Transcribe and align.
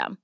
system. 0.00 0.18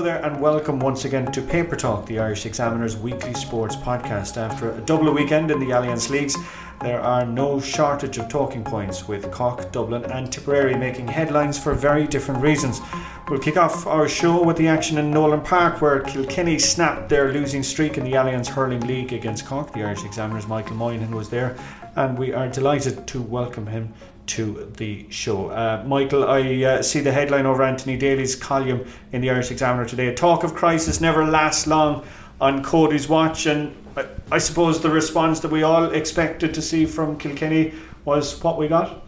Hello 0.00 0.12
there, 0.12 0.24
and 0.24 0.40
welcome 0.40 0.80
once 0.80 1.04
again 1.04 1.30
to 1.30 1.42
Paper 1.42 1.76
Talk, 1.76 2.06
the 2.06 2.20
Irish 2.20 2.46
Examiner's 2.46 2.96
weekly 2.96 3.34
sports 3.34 3.76
podcast. 3.76 4.38
After 4.38 4.72
a 4.72 4.80
double 4.80 5.12
weekend 5.12 5.50
in 5.50 5.60
the 5.60 5.66
Allianz 5.66 6.08
Leagues, 6.08 6.38
there 6.80 7.02
are 7.02 7.26
no 7.26 7.60
shortage 7.60 8.16
of 8.16 8.30
talking 8.30 8.64
points, 8.64 9.06
with 9.06 9.30
Cork, 9.30 9.70
Dublin, 9.72 10.06
and 10.06 10.32
Tipperary 10.32 10.74
making 10.74 11.06
headlines 11.06 11.58
for 11.58 11.74
very 11.74 12.06
different 12.06 12.42
reasons. 12.42 12.80
We'll 13.28 13.40
kick 13.40 13.58
off 13.58 13.86
our 13.86 14.08
show 14.08 14.42
with 14.42 14.56
the 14.56 14.68
action 14.68 14.96
in 14.96 15.10
Nolan 15.10 15.42
Park, 15.42 15.82
where 15.82 16.00
Kilkenny 16.00 16.58
snapped 16.58 17.10
their 17.10 17.30
losing 17.30 17.62
streak 17.62 17.98
in 17.98 18.04
the 18.04 18.12
Allianz 18.12 18.48
Hurling 18.48 18.86
League 18.86 19.12
against 19.12 19.44
Cork. 19.44 19.70
The 19.74 19.82
Irish 19.82 20.06
Examiner's 20.06 20.48
Michael 20.48 20.76
Moynihan 20.76 21.14
was 21.14 21.28
there, 21.28 21.58
and 21.96 22.18
we 22.18 22.32
are 22.32 22.48
delighted 22.48 23.06
to 23.08 23.20
welcome 23.20 23.66
him 23.66 23.92
to 24.30 24.72
the 24.76 25.06
show. 25.10 25.48
Uh, 25.48 25.82
Michael, 25.86 26.24
I 26.24 26.62
uh, 26.62 26.82
see 26.82 27.00
the 27.00 27.10
headline 27.10 27.46
over 27.46 27.62
Anthony 27.64 27.96
Daly's 27.96 28.36
column 28.36 28.86
in 29.12 29.20
the 29.20 29.30
Irish 29.30 29.50
Examiner 29.50 29.84
today. 29.84 30.06
A 30.06 30.14
talk 30.14 30.44
of 30.44 30.54
crisis 30.54 31.00
never 31.00 31.24
lasts 31.24 31.66
long 31.66 32.04
on 32.40 32.62
Cody's 32.62 33.08
watch, 33.08 33.46
and 33.46 33.74
I, 33.96 34.06
I 34.30 34.38
suppose 34.38 34.80
the 34.80 34.90
response 34.90 35.40
that 35.40 35.50
we 35.50 35.64
all 35.64 35.90
expected 35.90 36.54
to 36.54 36.62
see 36.62 36.86
from 36.86 37.18
Kilkenny 37.18 37.74
was 38.04 38.42
what 38.42 38.56
we 38.56 38.68
got. 38.68 39.04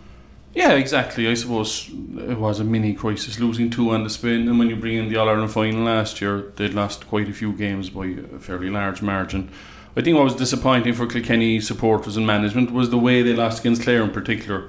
Yeah, 0.55 0.73
exactly. 0.73 1.29
I 1.29 1.35
suppose 1.35 1.89
it 1.89 2.39
was 2.39 2.61
a 2.61 2.65
mini 2.65 2.93
crisis, 2.93 3.39
losing 3.39 3.71
two 3.71 3.91
on 3.91 4.03
the 4.05 4.11
spin, 4.11 4.49
and 4.49 4.59
when 4.59 4.69
you 4.69 4.77
bring 4.77 4.97
in 4.97 5.09
the 5.09 5.17
All 5.17 5.29
Ireland 5.29 5.53
final 5.53 5.85
last 5.85 6.21
year, 6.21 6.53
they'd 6.57 6.75
lost 6.75 7.07
quite 7.07 7.29
a 7.29 7.33
few 7.33 7.53
games 7.53 7.91
by 7.91 8.07
a 8.07 8.39
fairly 8.41 8.69
large 8.69 9.03
margin. 9.03 9.51
I 9.97 10.01
think 10.01 10.17
what 10.17 10.25
was 10.25 10.35
disappointing 10.35 10.95
for 10.95 11.07
Kilkenny 11.07 11.61
supporters 11.61 12.17
and 12.17 12.27
management 12.27 12.73
was 12.73 12.91
the 12.91 12.99
way 12.99 13.23
they 13.23 13.35
lost 13.35 13.61
against 13.61 13.83
Clare 13.83 14.03
in 14.03 14.11
particular 14.11 14.69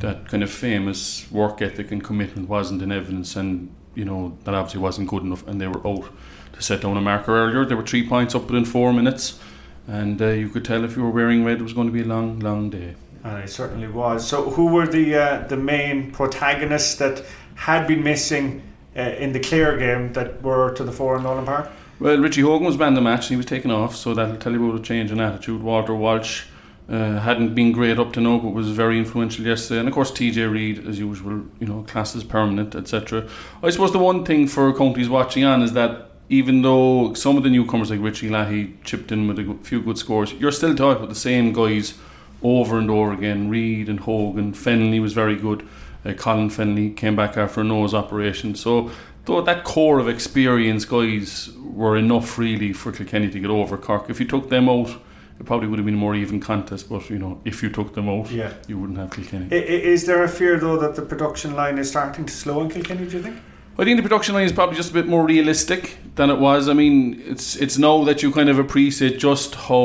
that 0.00 0.28
kind 0.28 0.42
of 0.42 0.50
famous 0.50 1.30
work 1.30 1.60
ethic 1.60 1.90
and 1.90 2.02
commitment 2.02 2.48
wasn't 2.48 2.82
in 2.82 2.92
evidence, 2.92 3.36
and 3.36 3.74
you 3.94 4.04
know 4.04 4.36
that 4.44 4.54
obviously 4.54 4.80
wasn't 4.80 5.08
good 5.08 5.22
enough, 5.22 5.46
and 5.46 5.60
they 5.60 5.66
were 5.66 5.86
out 5.86 6.10
to 6.52 6.62
set 6.62 6.82
down 6.82 6.96
a 6.96 7.00
marker 7.00 7.36
earlier. 7.36 7.64
They 7.64 7.74
were 7.74 7.86
three 7.86 8.06
points 8.08 8.34
up 8.34 8.46
within 8.46 8.64
four 8.64 8.92
minutes, 8.92 9.38
and 9.86 10.20
uh, 10.20 10.28
you 10.28 10.48
could 10.48 10.64
tell 10.64 10.84
if 10.84 10.96
you 10.96 11.02
were 11.02 11.10
wearing 11.10 11.44
red, 11.44 11.58
it 11.58 11.62
was 11.62 11.72
going 11.72 11.88
to 11.88 11.92
be 11.92 12.02
a 12.02 12.04
long, 12.04 12.38
long 12.40 12.70
day. 12.70 12.94
And 13.24 13.42
it 13.42 13.50
certainly 13.50 13.88
was. 13.88 14.26
So, 14.26 14.50
who 14.50 14.66
were 14.66 14.86
the 14.86 15.16
uh, 15.16 15.46
the 15.48 15.56
main 15.56 16.12
protagonists 16.12 16.94
that 16.96 17.24
had 17.56 17.86
been 17.88 18.04
missing 18.04 18.62
uh, 18.96 19.00
in 19.00 19.32
the 19.32 19.40
Clare 19.40 19.76
game 19.76 20.12
that 20.12 20.40
were 20.42 20.72
to 20.74 20.84
the 20.84 20.92
fore 20.92 21.16
in 21.16 21.24
Nolan 21.24 21.44
Park? 21.44 21.70
Well, 22.00 22.16
Richie 22.18 22.42
Hogan 22.42 22.66
was 22.66 22.76
banned 22.76 22.96
the 22.96 23.00
match, 23.00 23.22
and 23.22 23.30
he 23.30 23.36
was 23.36 23.46
taken 23.46 23.72
off, 23.72 23.96
so 23.96 24.14
that'll 24.14 24.36
tell 24.36 24.52
you 24.52 24.64
about 24.64 24.80
a 24.80 24.82
change 24.82 25.10
in 25.10 25.18
attitude. 25.18 25.60
Walter 25.60 25.96
Walsh 25.96 26.44
uh, 26.88 27.20
hadn't 27.20 27.54
been 27.54 27.72
great 27.72 27.98
up 27.98 28.12
to 28.14 28.20
now, 28.20 28.38
but 28.38 28.50
was 28.50 28.70
very 28.70 28.98
influential 28.98 29.44
yesterday. 29.44 29.80
And 29.80 29.88
of 29.88 29.94
course, 29.94 30.10
TJ 30.10 30.50
Reid, 30.50 30.86
as 30.86 30.98
usual, 30.98 31.44
you 31.60 31.66
know, 31.66 31.82
classes 31.82 32.24
permanent, 32.24 32.74
etc. 32.74 33.28
I 33.62 33.70
suppose 33.70 33.92
the 33.92 33.98
one 33.98 34.24
thing 34.24 34.46
for 34.46 34.72
counties 34.72 35.08
watching 35.08 35.44
on 35.44 35.62
is 35.62 35.74
that 35.74 36.10
even 36.30 36.62
though 36.62 37.14
some 37.14 37.36
of 37.36 37.42
the 37.42 37.50
newcomers 37.50 37.90
like 37.90 38.00
Richie 38.00 38.28
Leahy 38.28 38.74
chipped 38.84 39.12
in 39.12 39.28
with 39.28 39.38
a 39.38 39.54
few 39.62 39.82
good 39.82 39.98
scores, 39.98 40.32
you're 40.34 40.52
still 40.52 40.74
talking 40.74 40.96
about 40.96 41.08
the 41.08 41.14
same 41.14 41.52
guys 41.52 41.94
over 42.42 42.78
and 42.78 42.90
over 42.90 43.12
again. 43.12 43.50
Reid 43.50 43.88
and 43.88 44.00
Hogan, 44.00 44.52
Fennelly 44.52 45.00
was 45.00 45.12
very 45.12 45.36
good. 45.36 45.66
Uh, 46.04 46.14
Colin 46.14 46.48
Fennelly 46.48 46.96
came 46.96 47.16
back 47.16 47.36
after 47.36 47.60
a 47.60 47.64
nose 47.64 47.92
operation. 47.92 48.54
So 48.54 48.90
though 49.24 49.42
that 49.42 49.64
core 49.64 49.98
of 49.98 50.08
experienced 50.08 50.88
guys 50.88 51.50
were 51.58 51.96
enough 51.96 52.38
really 52.38 52.72
for 52.72 52.92
Kilkenny 52.92 53.30
to 53.30 53.40
get 53.40 53.50
over 53.50 53.76
Cork. 53.76 54.08
If 54.08 54.20
you 54.20 54.26
took 54.26 54.48
them 54.48 54.68
out 54.68 54.98
it 55.40 55.46
probably 55.46 55.68
would 55.68 55.78
have 55.78 55.86
been 55.86 55.94
a 55.94 55.98
more 55.98 56.14
even 56.14 56.40
contest. 56.40 56.88
But 56.88 57.08
you 57.10 57.18
know, 57.18 57.40
if 57.44 57.62
you 57.62 57.70
took 57.70 57.94
them 57.94 58.08
out, 58.08 58.30
Yeah. 58.30 58.52
you 58.66 58.78
wouldn't 58.78 58.98
have 58.98 59.10
Kilkenny. 59.10 59.46
I- 59.52 59.54
Is 59.94 60.04
there 60.06 60.22
a 60.24 60.28
fear 60.28 60.58
though 60.58 60.76
that 60.78 60.94
the 60.96 61.02
production 61.02 61.54
line 61.54 61.78
is 61.78 61.88
starting 61.90 62.24
to 62.26 62.32
slow 62.32 62.62
in 62.62 62.68
Kilkenny? 62.70 63.06
Do 63.06 63.16
you 63.16 63.22
think? 63.22 63.36
I 63.80 63.84
think 63.84 63.96
the 63.96 64.02
production 64.02 64.34
line 64.34 64.44
is 64.44 64.50
probably 64.52 64.74
just 64.76 64.90
a 64.90 64.94
bit 64.94 65.06
more 65.06 65.24
realistic 65.24 65.98
than 66.16 66.30
it 66.30 66.38
was. 66.40 66.68
I 66.68 66.72
mean, 66.72 67.22
it's 67.28 67.54
it's 67.56 67.78
now 67.78 68.02
that 68.04 68.22
you 68.24 68.32
kind 68.32 68.48
of 68.48 68.58
appreciate 68.58 69.18
just 69.20 69.54
how 69.54 69.82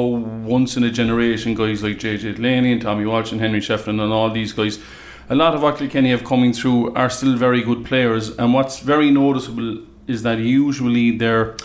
once 0.58 0.76
in 0.78 0.84
a 0.84 0.90
generation 0.90 1.54
guys 1.54 1.84
like 1.84 2.00
JJ 2.00 2.34
Delaney 2.38 2.72
and 2.72 2.82
Tommy 2.82 3.06
Walsh 3.06 3.32
and 3.32 3.40
Henry 3.40 3.60
Shefflin 3.62 4.02
and 4.02 4.12
all 4.12 4.32
these 4.32 4.52
guys, 4.52 4.80
a 5.30 5.36
lot 5.36 5.54
of 5.54 5.62
what 5.62 5.78
Kilkenny 5.78 6.10
have 6.10 6.24
coming 6.24 6.54
through 6.54 6.92
are 6.96 7.10
still 7.12 7.36
very 7.38 7.62
good 7.62 7.86
players. 7.86 8.36
And 8.40 8.52
what's 8.56 8.80
very 8.80 9.12
noticeable 9.12 9.78
is 10.08 10.24
that 10.24 10.40
usually 10.40 11.12
they're 11.16 11.56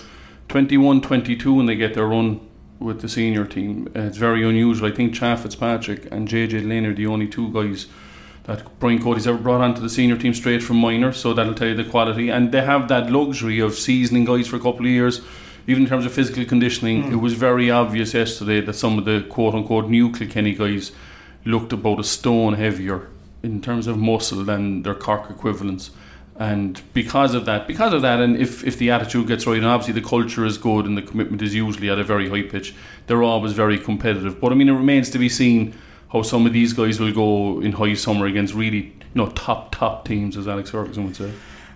21, 0.48 1.00
22 1.00 1.54
when 1.54 1.64
they 1.66 1.76
get 1.76 1.94
their 1.94 2.06
run 2.06 2.40
with 2.78 3.00
the 3.00 3.08
senior 3.08 3.44
team. 3.44 3.90
Uh, 3.94 4.00
it's 4.00 4.16
very 4.16 4.46
unusual. 4.46 4.88
I 4.88 4.94
think 4.94 5.14
Cha 5.14 5.36
Fitzpatrick 5.36 6.10
and 6.12 6.28
JJ 6.28 6.50
Delaney 6.50 6.88
are 6.88 6.94
the 6.94 7.06
only 7.06 7.26
two 7.26 7.52
guys 7.52 7.86
that 8.44 8.78
Brian 8.80 9.02
Cody's 9.02 9.26
ever 9.26 9.38
brought 9.38 9.60
onto 9.60 9.80
the 9.80 9.90
senior 9.90 10.16
team 10.16 10.32
straight 10.32 10.62
from 10.62 10.76
minor, 10.78 11.12
so 11.12 11.34
that'll 11.34 11.54
tell 11.54 11.68
you 11.68 11.74
the 11.74 11.84
quality. 11.84 12.30
And 12.30 12.50
they 12.50 12.62
have 12.62 12.88
that 12.88 13.10
luxury 13.10 13.60
of 13.60 13.74
seasoning 13.74 14.24
guys 14.24 14.48
for 14.48 14.56
a 14.56 14.60
couple 14.60 14.86
of 14.86 14.92
years. 14.92 15.20
Even 15.66 15.82
in 15.82 15.88
terms 15.88 16.06
of 16.06 16.12
physical 16.12 16.46
conditioning, 16.46 17.12
it 17.12 17.16
was 17.16 17.34
very 17.34 17.70
obvious 17.70 18.14
yesterday 18.14 18.62
that 18.62 18.72
some 18.72 18.96
of 18.96 19.04
the 19.04 19.20
quote 19.28 19.54
unquote 19.54 19.90
new 19.90 20.10
Kilkenny 20.10 20.54
guys 20.54 20.92
looked 21.44 21.74
about 21.74 22.00
a 22.00 22.04
stone 22.04 22.54
heavier 22.54 23.08
in 23.42 23.60
terms 23.60 23.86
of 23.86 23.98
muscle 23.98 24.44
than 24.44 24.82
their 24.82 24.94
Cork 24.94 25.30
equivalents. 25.30 25.90
And 26.38 26.80
because 26.94 27.34
of 27.34 27.46
that, 27.46 27.66
because 27.66 27.92
of 27.92 28.02
that, 28.02 28.20
and 28.20 28.36
if, 28.36 28.64
if 28.64 28.78
the 28.78 28.92
attitude 28.92 29.26
gets 29.26 29.44
right, 29.44 29.56
and 29.56 29.66
obviously 29.66 30.00
the 30.00 30.08
culture 30.08 30.44
is 30.44 30.56
good 30.56 30.86
and 30.86 30.96
the 30.96 31.02
commitment 31.02 31.42
is 31.42 31.52
usually 31.52 31.90
at 31.90 31.98
a 31.98 32.04
very 32.04 32.28
high 32.28 32.42
pitch, 32.42 32.76
they're 33.08 33.24
always 33.24 33.52
very 33.52 33.76
competitive. 33.76 34.40
But 34.40 34.52
I 34.52 34.54
mean, 34.54 34.68
it 34.68 34.72
remains 34.72 35.10
to 35.10 35.18
be 35.18 35.28
seen 35.28 35.74
how 36.12 36.22
some 36.22 36.46
of 36.46 36.52
these 36.52 36.72
guys 36.72 37.00
will 37.00 37.12
go 37.12 37.60
in 37.60 37.72
high 37.72 37.94
summer 37.94 38.26
against 38.26 38.54
really, 38.54 38.78
you 38.78 38.94
know, 39.14 39.30
top 39.30 39.74
top 39.74 40.06
teams, 40.06 40.36
as 40.36 40.46
Alex 40.46 40.70
Ferguson 40.70 41.06
would 41.06 41.16
say. 41.16 41.32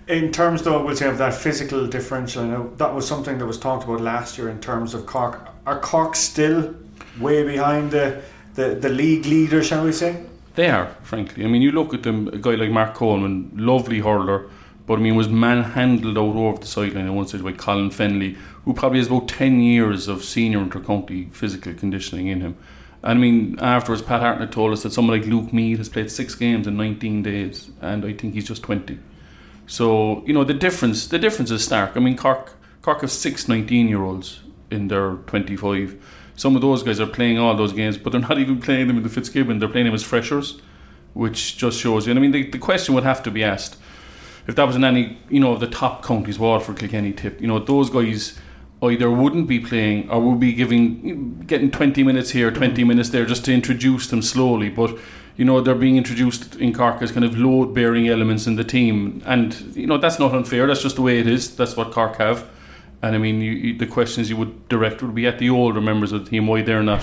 In 0.06 0.30
terms, 0.30 0.62
though, 0.62 0.84
we'll 0.84 0.94
say 0.94 1.08
of 1.08 1.18
that 1.18 1.34
physical 1.34 1.88
differential, 1.88 2.44
I 2.44 2.46
know 2.46 2.72
that 2.76 2.94
was 2.94 3.06
something 3.06 3.38
that 3.38 3.46
was 3.46 3.58
talked 3.58 3.84
about 3.84 4.00
last 4.00 4.38
year 4.38 4.48
in 4.48 4.60
terms 4.60 4.94
of 4.94 5.06
Cork. 5.06 5.48
Are 5.66 5.80
Cork 5.80 6.14
still 6.14 6.74
way 7.20 7.42
behind 7.42 7.90
the, 7.90 8.22
the, 8.54 8.76
the 8.76 8.88
league 8.88 9.26
leader, 9.26 9.62
shall 9.62 9.84
we 9.84 9.92
say? 9.92 10.22
They 10.54 10.68
are, 10.68 10.88
frankly. 11.02 11.44
I 11.44 11.48
mean, 11.48 11.62
you 11.62 11.72
look 11.72 11.94
at 11.94 12.02
them, 12.02 12.28
a 12.28 12.38
guy 12.38 12.54
like 12.54 12.70
Mark 12.70 12.94
Coleman, 12.94 13.50
lovely 13.54 14.00
hurler, 14.00 14.50
but 14.86 14.98
I 14.98 15.02
mean, 15.02 15.16
was 15.16 15.28
manhandled 15.28 16.18
out 16.18 16.36
over 16.36 16.58
the 16.58 16.66
sideline 16.66 17.06
at 17.06 17.12
one 17.12 17.26
stage 17.26 17.42
by 17.42 17.52
Colin 17.52 17.90
Fennelly, 17.90 18.37
who 18.64 18.75
probably 18.75 18.99
has 18.99 19.06
about 19.06 19.28
10 19.28 19.60
years 19.60 20.08
of 20.08 20.25
senior 20.25 20.58
intercounty 20.58 21.32
physical 21.32 21.72
conditioning 21.75 22.26
in 22.26 22.40
him. 22.40 22.56
And 23.02 23.19
I 23.19 23.20
mean, 23.20 23.58
afterwards, 23.60 24.02
Pat 24.02 24.20
Hartnett 24.20 24.52
told 24.52 24.72
us 24.72 24.82
that 24.82 24.93
someone 24.93 25.19
like 25.19 25.28
Luke 25.28 25.52
Meade 25.52 25.78
has 25.78 25.88
played 25.88 26.10
six 26.10 26.34
games 26.34 26.66
in 26.66 26.76
19 26.76 27.22
days, 27.22 27.70
and 27.81 28.04
I 28.04 28.12
think 28.12 28.34
he's 28.34 28.46
just 28.46 28.62
20. 28.62 28.99
So, 29.66 30.25
you 30.26 30.32
know, 30.32 30.44
the 30.44 30.54
difference 30.54 31.06
the 31.06 31.19
difference 31.19 31.50
is 31.50 31.64
stark. 31.64 31.96
I 31.96 32.00
mean, 32.00 32.16
Cork, 32.16 32.54
Cork 32.82 33.00
have 33.00 33.10
six 33.10 33.49
19 33.49 33.88
year 33.88 34.02
olds 34.02 34.40
in 34.70 34.88
their 34.88 35.14
25. 35.26 35.96
Some 36.37 36.56
of 36.56 36.62
those 36.62 36.82
guys 36.82 37.00
are 37.00 37.06
playing 37.06 37.38
all 37.38 37.55
those 37.55 37.73
games, 37.73 37.99
but 37.99 38.11
they're 38.11 38.20
not 38.20 38.38
even 38.38 38.61
playing 38.61 38.88
them 38.88 38.96
in 38.96 39.02
the 39.02 39.08
Fitzgibbon. 39.08 39.58
They're 39.58 39.69
playing 39.69 39.87
them 39.87 39.94
as 39.94 40.02
freshers, 40.02 40.61
which 41.14 41.56
just 41.56 41.79
shows 41.79 42.06
you. 42.06 42.11
And 42.11 42.19
I 42.19 42.23
mean, 42.23 42.32
the, 42.32 42.50
the 42.50 42.58
question 42.58 42.94
would 42.94 43.05
have 43.05 43.23
to 43.25 43.31
be 43.31 43.44
asked 43.44 43.76
if 44.46 44.56
that 44.56 44.67
was 44.67 44.75
in 44.76 44.84
any, 44.84 45.19
you 45.29 45.38
know, 45.40 45.52
of 45.52 45.61
the 45.61 45.69
top 45.69 46.05
counties, 46.05 46.38
Waterford, 46.38 46.79
Kilkenny, 46.79 47.12
Tip, 47.12 47.40
you 47.40 47.46
know, 47.46 47.58
those 47.58 47.90
guys 47.90 48.38
either 48.82 49.08
wouldn't 49.11 49.46
be 49.46 49.61
playing 49.61 50.11
or 50.11 50.20
would 50.20 50.40
be 50.40 50.52
giving, 50.52 51.40
getting 51.46 51.70
20 51.70 52.02
minutes 52.02 52.31
here, 52.31 52.50
20 52.50 52.75
mm-hmm. 52.75 52.88
minutes 52.88 53.11
there, 53.11 53.25
just 53.25 53.44
to 53.44 53.55
introduce 53.55 54.08
them 54.08 54.23
slowly. 54.23 54.69
But 54.69 54.99
you 55.37 55.44
know 55.44 55.61
they're 55.61 55.75
being 55.75 55.96
introduced 55.96 56.56
in 56.56 56.73
Cork 56.73 57.00
as 57.02 57.12
kind 57.12 57.25
of 57.25 57.38
load 57.38 57.75
bearing 57.75 58.08
elements 58.08 58.46
in 58.46 58.56
the 58.56 58.64
team, 58.64 59.23
and 59.25 59.55
you 59.75 59.87
know 59.87 59.99
that's 59.99 60.19
not 60.19 60.35
unfair. 60.35 60.67
That's 60.67 60.82
just 60.82 60.96
the 60.96 61.02
way 61.02 61.19
it 61.19 61.26
is. 61.26 61.56
That's 61.56 61.76
what 61.76 61.90
Cork 61.90 62.17
have, 62.17 62.49
and 63.02 63.14
I 63.14 63.19
mean 63.19 63.40
you, 63.40 63.52
you, 63.52 63.78
the 63.78 63.87
questions 63.87 64.31
you 64.31 64.37
would 64.37 64.69
direct 64.69 65.02
would 65.02 65.14
be 65.14 65.26
at 65.26 65.38
the 65.38 65.50
older 65.50 65.81
members 65.81 66.12
of 66.12 66.25
the 66.25 66.31
team 66.31 66.46
why 66.46 66.62
they're 66.62 66.82
not 66.82 67.02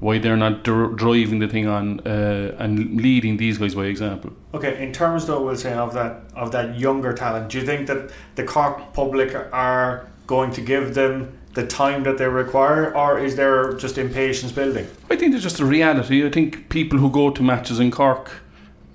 why 0.00 0.18
they're 0.18 0.36
not 0.36 0.64
dr- 0.64 0.96
driving 0.96 1.38
the 1.40 1.48
thing 1.48 1.66
on 1.66 2.00
uh, 2.00 2.56
and 2.58 3.00
leading 3.00 3.36
these 3.36 3.58
guys 3.58 3.74
by 3.74 3.84
example. 3.84 4.32
Okay, 4.54 4.82
in 4.82 4.92
terms 4.92 5.26
though, 5.26 5.44
we'll 5.44 5.56
say 5.56 5.74
of 5.74 5.92
that 5.94 6.22
of 6.34 6.52
that 6.52 6.78
younger 6.78 7.12
talent, 7.12 7.50
do 7.50 7.58
you 7.58 7.66
think 7.66 7.86
that 7.86 8.10
the 8.34 8.44
Cork 8.44 8.92
public 8.94 9.34
are 9.52 10.08
going 10.26 10.50
to 10.52 10.60
give 10.60 10.94
them 10.94 11.38
the 11.54 11.66
time 11.66 12.04
that 12.04 12.16
they 12.16 12.28
require, 12.28 12.96
or 12.96 13.18
is 13.18 13.36
there 13.36 13.72
just 13.74 13.98
impatience 13.98 14.52
building? 14.52 14.86
I 15.10 15.16
think 15.16 15.32
there's 15.32 15.42
just 15.42 15.60
a 15.60 15.66
reality. 15.66 16.24
I 16.24 16.30
think 16.30 16.68
people 16.68 16.98
who 16.98 17.10
go 17.10 17.30
to 17.30 17.42
matches 17.42 17.80
in 17.80 17.90
Cork 17.90 18.30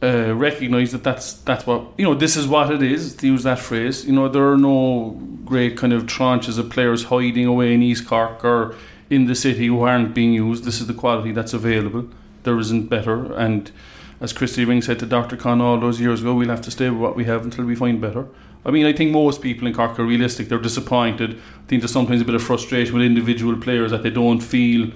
uh, 0.04 0.34
recognise 0.36 0.92
that 0.92 1.04
that's 1.04 1.34
that's 1.34 1.66
what 1.66 1.88
you 1.98 2.06
know. 2.06 2.14
This 2.14 2.36
is 2.36 2.48
what 2.48 2.72
it 2.72 2.84
is. 2.84 3.16
To 3.16 3.28
use 3.28 3.44
that 3.44 3.60
phrase, 3.60 4.06
you 4.06 4.14
know, 4.14 4.28
there 4.28 4.48
are 4.52 4.58
no 4.58 5.20
great 5.46 5.78
kind 5.78 5.94
of 5.94 6.04
tranches 6.04 6.58
of 6.58 6.70
players 6.70 7.06
hiding 7.06 7.46
away 7.46 7.74
in 7.74 7.82
East 7.82 8.08
Cork 8.08 8.44
or 8.44 8.76
in 9.10 9.26
the 9.26 9.36
city 9.36 9.68
who 9.68 9.82
aren't 9.82 10.14
being 10.14 10.34
used. 10.34 10.64
This 10.64 10.82
is 10.82 10.88
the 10.88 10.94
quality 10.94 11.32
that's 11.32 11.54
available. 11.54 12.10
There 12.44 12.58
isn't 12.60 12.90
better. 12.90 13.34
And 13.34 13.72
as 14.20 14.34
Christy 14.34 14.66
Ring 14.66 14.82
said 14.82 15.00
to 15.00 15.06
Dr. 15.06 15.38
Con 15.38 15.62
all 15.62 15.80
those 15.80 16.00
years 16.00 16.22
ago, 16.22 16.34
we'll 16.34 16.50
have 16.50 16.62
to 16.62 16.72
stay 16.72 16.90
with 16.90 17.00
what 17.00 17.16
we 17.16 17.26
have 17.26 17.44
until 17.44 17.66
we 17.66 17.76
find 17.76 18.02
better. 18.02 18.28
I 18.66 18.72
mean, 18.72 18.86
I 18.86 18.94
think 18.94 19.12
most 19.12 19.42
people 19.42 19.68
in 19.68 19.74
Cork 19.74 20.00
are 20.00 20.04
realistic. 20.04 20.50
They're 20.50 20.58
disappointed. 20.58 21.32
I 21.32 21.68
think 21.68 21.82
there's 21.82 21.92
sometimes 21.92 22.22
a 22.22 22.26
bit 22.26 22.34
of 22.34 22.42
frustration 22.42 22.96
with 22.96 23.04
individual 23.04 23.56
players 23.58 23.92
that 23.92 24.02
they 24.02 24.10
don't 24.10 24.40
feel, 24.40 24.92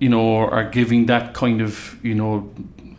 you 0.00 0.08
know, 0.08 0.38
are 0.38 0.68
giving 0.68 1.06
that 1.06 1.32
kind 1.32 1.60
of, 1.60 1.96
you 2.04 2.14
know, 2.14 2.52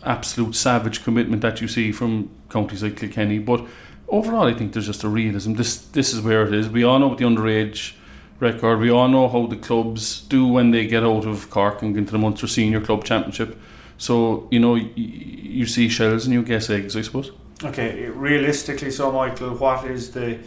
absolute 0.04 0.56
savage 0.56 1.04
commitment 1.04 1.42
that 1.42 1.62
you 1.62 1.68
see 1.68 1.92
from 1.92 2.30
counties 2.50 2.84
like 2.84 2.98
Kilkenny. 2.98 3.40
But 3.40 3.66
overall, 4.08 4.48
I 4.48 4.54
think 4.54 4.74
there's 4.74 4.88
just 4.88 5.04
a 5.04 5.10
realism. 5.10 5.54
This 5.54 5.78
this 5.78 6.14
is 6.14 6.22
where 6.22 6.44
it 6.48 6.54
is. 6.54 6.70
We 6.70 6.84
all 6.84 7.00
know 7.00 7.10
what 7.10 7.18
the 7.18 7.26
underage 7.26 7.94
record. 8.40 8.80
We 8.80 8.90
all 8.90 9.08
know 9.08 9.28
how 9.28 9.48
the 9.48 9.58
clubs 9.58 10.22
do 10.22 10.48
when 10.48 10.72
they 10.72 10.88
get 10.88 11.04
out 11.04 11.26
of 11.26 11.50
Cork 11.50 11.82
and 11.82 11.98
into 11.98 12.12
the 12.12 12.18
Munster 12.18 12.48
Senior 12.48 12.82
Club 12.82 13.04
Championship. 13.04 13.58
So 13.98 14.48
you 14.52 14.60
know, 14.60 14.76
you, 14.76 14.90
you 14.96 15.66
see 15.66 15.90
shells 15.90 16.26
and 16.26 16.34
you 16.34 16.44
guess 16.44 16.70
eggs, 16.70 16.96
I 16.96 17.02
suppose. 17.02 17.32
Okay, 17.64 18.06
realistically, 18.06 18.90
so 18.90 19.12
Michael, 19.12 19.54
what 19.56 19.86
is 19.86 20.12
the 20.12 20.40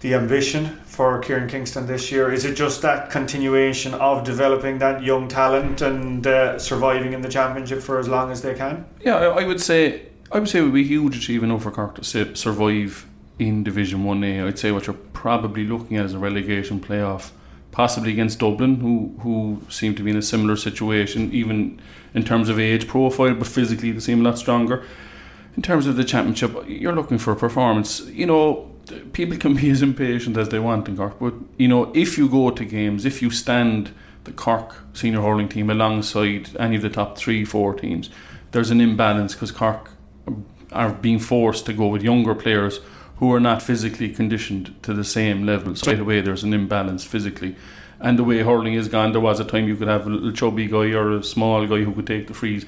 the 0.00 0.14
ambition 0.14 0.76
for 0.84 1.18
Kieran 1.18 1.48
Kingston 1.48 1.86
this 1.86 2.12
year? 2.12 2.32
Is 2.32 2.44
it 2.44 2.54
just 2.54 2.82
that 2.82 3.10
continuation 3.10 3.94
of 3.94 4.24
developing 4.24 4.78
that 4.78 5.02
young 5.02 5.28
talent 5.28 5.80
and 5.80 6.26
uh, 6.26 6.58
surviving 6.58 7.12
in 7.12 7.22
the 7.22 7.28
championship 7.28 7.80
for 7.80 7.98
as 7.98 8.08
long 8.08 8.30
as 8.30 8.42
they 8.42 8.54
can? 8.54 8.84
Yeah, 9.00 9.16
I, 9.16 9.44
would 9.44 9.60
say 9.60 10.06
I 10.30 10.38
would 10.38 10.48
say 10.48 10.60
it 10.60 10.62
would 10.62 10.74
be 10.74 10.82
a 10.82 10.86
huge 10.86 11.16
achievement 11.16 11.62
for 11.62 11.70
Cork 11.70 11.96
to 11.96 12.36
survive 12.36 13.06
in 13.38 13.64
Division 13.64 14.04
One 14.04 14.22
A. 14.22 14.42
I'd 14.42 14.58
say 14.58 14.72
what 14.72 14.86
you're 14.86 14.96
probably 15.12 15.64
looking 15.64 15.96
at 15.96 16.04
is 16.06 16.14
a 16.14 16.18
relegation 16.18 16.80
playoff, 16.80 17.30
possibly 17.72 18.12
against 18.12 18.38
Dublin, 18.38 18.76
who 18.76 19.14
who 19.20 19.62
seem 19.68 19.94
to 19.96 20.02
be 20.02 20.10
in 20.10 20.16
a 20.16 20.22
similar 20.22 20.56
situation, 20.56 21.32
even 21.32 21.80
in 22.14 22.24
terms 22.24 22.48
of 22.48 22.58
age 22.58 22.86
profile, 22.86 23.34
but 23.34 23.46
physically 23.46 23.90
they 23.92 24.00
seem 24.00 24.20
a 24.20 24.24
lot 24.24 24.38
stronger 24.38 24.84
in 25.58 25.62
terms 25.62 25.88
of 25.88 25.96
the 25.96 26.04
championship, 26.04 26.54
you're 26.68 26.94
looking 26.94 27.18
for 27.18 27.32
a 27.32 27.36
performance. 27.36 28.00
You 28.06 28.26
know, 28.26 28.70
people 29.12 29.36
can 29.36 29.54
be 29.54 29.70
as 29.70 29.82
impatient 29.82 30.36
as 30.36 30.48
they 30.48 30.58
want 30.58 30.88
in 30.88 30.96
Cork, 30.96 31.18
but 31.18 31.34
you 31.56 31.68
know, 31.68 31.92
if 31.94 32.18
you 32.18 32.28
go 32.28 32.50
to 32.50 32.64
games, 32.64 33.04
if 33.04 33.22
you 33.22 33.30
stand 33.30 33.92
the 34.24 34.32
Cork 34.32 34.74
senior 34.92 35.22
hurling 35.22 35.48
team 35.48 35.70
alongside 35.70 36.56
any 36.58 36.76
of 36.76 36.82
the 36.82 36.90
top 36.90 37.16
three, 37.16 37.44
four 37.44 37.74
teams, 37.74 38.10
there's 38.52 38.70
an 38.70 38.80
imbalance 38.80 39.34
because 39.34 39.52
Cork 39.52 39.90
are 40.72 40.92
being 40.92 41.18
forced 41.18 41.66
to 41.66 41.72
go 41.72 41.88
with 41.88 42.02
younger 42.02 42.34
players 42.34 42.80
who 43.16 43.32
are 43.32 43.40
not 43.40 43.62
physically 43.62 44.08
conditioned 44.08 44.74
to 44.82 44.94
the 44.94 45.04
same 45.04 45.44
level. 45.44 45.74
Straight 45.74 45.98
away, 45.98 46.20
there's 46.20 46.44
an 46.44 46.54
imbalance 46.54 47.04
physically. 47.04 47.56
And 48.00 48.18
the 48.18 48.24
way 48.24 48.38
hurling 48.38 48.74
is 48.74 48.86
gone, 48.86 49.10
there 49.12 49.20
was 49.20 49.40
a 49.40 49.44
time 49.44 49.66
you 49.66 49.76
could 49.76 49.88
have 49.88 50.06
a 50.06 50.10
little 50.10 50.30
chubby 50.30 50.66
guy 50.66 50.92
or 50.92 51.16
a 51.16 51.22
small 51.22 51.66
guy 51.66 51.82
who 51.82 51.92
could 51.92 52.06
take 52.06 52.28
the 52.28 52.34
frees 52.34 52.64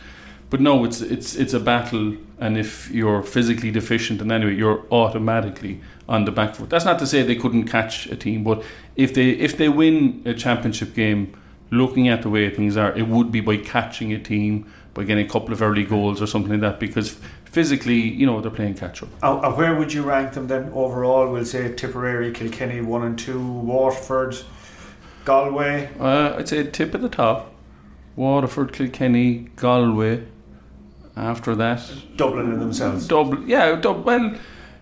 but 0.50 0.61
no, 0.61 0.85
it's 0.85 1.00
it's 1.00 1.37
it's 1.37 1.55
a 1.55 1.61
battle, 1.61 2.17
and 2.38 2.58
if 2.58 2.91
you're 2.91 3.23
physically 3.23 3.70
deficient 3.70 4.20
in 4.20 4.32
any 4.32 4.47
way, 4.47 4.55
you're 4.55 4.85
automatically 4.91 5.81
on 6.08 6.25
the 6.25 6.32
back 6.32 6.56
foot. 6.56 6.69
That's 6.69 6.85
not 6.85 6.99
to 6.99 7.06
say 7.06 7.23
they 7.23 7.37
couldn't 7.37 7.69
catch 7.69 8.06
a 8.06 8.17
team, 8.17 8.43
but 8.43 8.62
if 8.97 9.14
they 9.14 9.31
if 9.31 9.56
they 9.56 9.69
win 9.69 10.23
a 10.26 10.35
championship 10.35 10.94
game, 10.94 11.37
looking 11.70 12.08
at 12.08 12.23
the 12.23 12.29
way 12.29 12.50
things 12.50 12.76
are, 12.76 12.93
it 12.97 13.06
would 13.06 13.31
be 13.31 13.41
by 13.41 13.56
catching 13.56 14.12
a 14.12 14.19
team, 14.19 14.70
by 14.93 15.05
getting 15.05 15.25
a 15.25 15.29
couple 15.29 15.52
of 15.52 15.62
early 15.62 15.85
goals 15.85 16.20
or 16.20 16.26
something 16.26 16.50
like 16.50 16.61
that, 16.61 16.81
because 16.81 17.17
physically, 17.44 18.00
you 18.00 18.26
know, 18.26 18.41
they're 18.41 18.50
playing 18.50 18.75
catch 18.75 19.03
up. 19.03 19.08
Uh, 19.23 19.53
where 19.53 19.76
would 19.76 19.93
you 19.93 20.03
rank 20.03 20.32
them 20.32 20.49
then 20.49 20.70
overall? 20.75 21.31
We'll 21.31 21.44
say 21.44 21.73
Tipperary, 21.75 22.32
Kilkenny, 22.32 22.81
one 22.81 23.05
and 23.05 23.19
two, 23.19 23.41
Waterford, 23.41 24.37
Galway. 25.25 25.91
Uh, 25.99 26.37
I'd 26.38 26.49
say 26.49 26.64
tip 26.64 26.94
at 26.94 27.03
the 27.03 27.08
top. 27.08 27.55
Waterford, 28.17 28.73
Kilkenny, 28.73 29.49
Galway, 29.56 30.26
after 31.16 31.54
that. 31.56 31.82
Dublin 32.16 32.52
in 32.52 32.60
themselves. 32.60 33.06
Dublin, 33.06 33.48
yeah. 33.48 33.76
Dub- 33.76 34.04
well, 34.04 34.34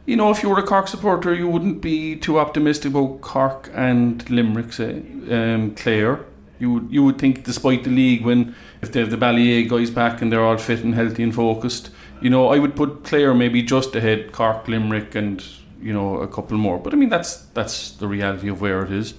you 0.06 0.16
know, 0.16 0.30
if 0.30 0.42
you 0.42 0.48
were 0.48 0.58
a 0.58 0.62
Cork 0.62 0.88
supporter, 0.88 1.34
you 1.34 1.48
wouldn't 1.48 1.80
be 1.80 2.16
too 2.16 2.38
optimistic 2.38 2.92
about 2.92 3.20
Cork 3.20 3.70
and 3.75 4.28
Limerick, 4.30 4.72
say, 4.72 5.02
um, 5.30 5.75
Clare. 5.75 6.25
You 6.58 6.72
would 6.72 6.88
you 6.90 7.04
would 7.04 7.19
think, 7.19 7.44
despite 7.44 7.84
the 7.84 7.90
league, 7.90 8.25
when 8.25 8.54
if 8.82 8.90
they 8.90 9.00
have 9.00 9.10
the 9.10 9.16
Ballyea 9.16 9.69
guys 9.69 9.90
back 9.90 10.22
and 10.22 10.32
they're 10.32 10.42
all 10.42 10.58
fit 10.58 10.82
and 10.82 10.94
healthy 10.94 11.22
and 11.22 11.34
focused, 11.34 11.90
you 12.20 12.30
know, 12.30 12.48
I 12.48 12.58
would 12.58 12.75
put 12.75 13.04
Clare 13.04 13.34
maybe 13.34 13.62
just 13.62 13.94
ahead 13.94 14.32
Cork, 14.32 14.66
Limerick, 14.66 15.14
and 15.14 15.44
you 15.80 15.92
know 15.92 16.16
a 16.16 16.26
couple 16.26 16.56
more. 16.58 16.78
But 16.78 16.94
I 16.94 16.96
mean, 16.96 17.10
that's 17.10 17.36
that's 17.54 17.92
the 17.92 18.08
reality 18.08 18.48
of 18.48 18.60
where 18.60 18.82
it 18.82 18.90
is. 18.90 19.14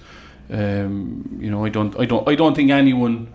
Um, 0.50 1.38
you 1.40 1.50
know, 1.50 1.64
I 1.64 1.68
don't, 1.68 1.98
I 1.98 2.04
don't, 2.04 2.28
I 2.28 2.34
don't 2.34 2.54
think 2.54 2.70
anyone 2.70 3.28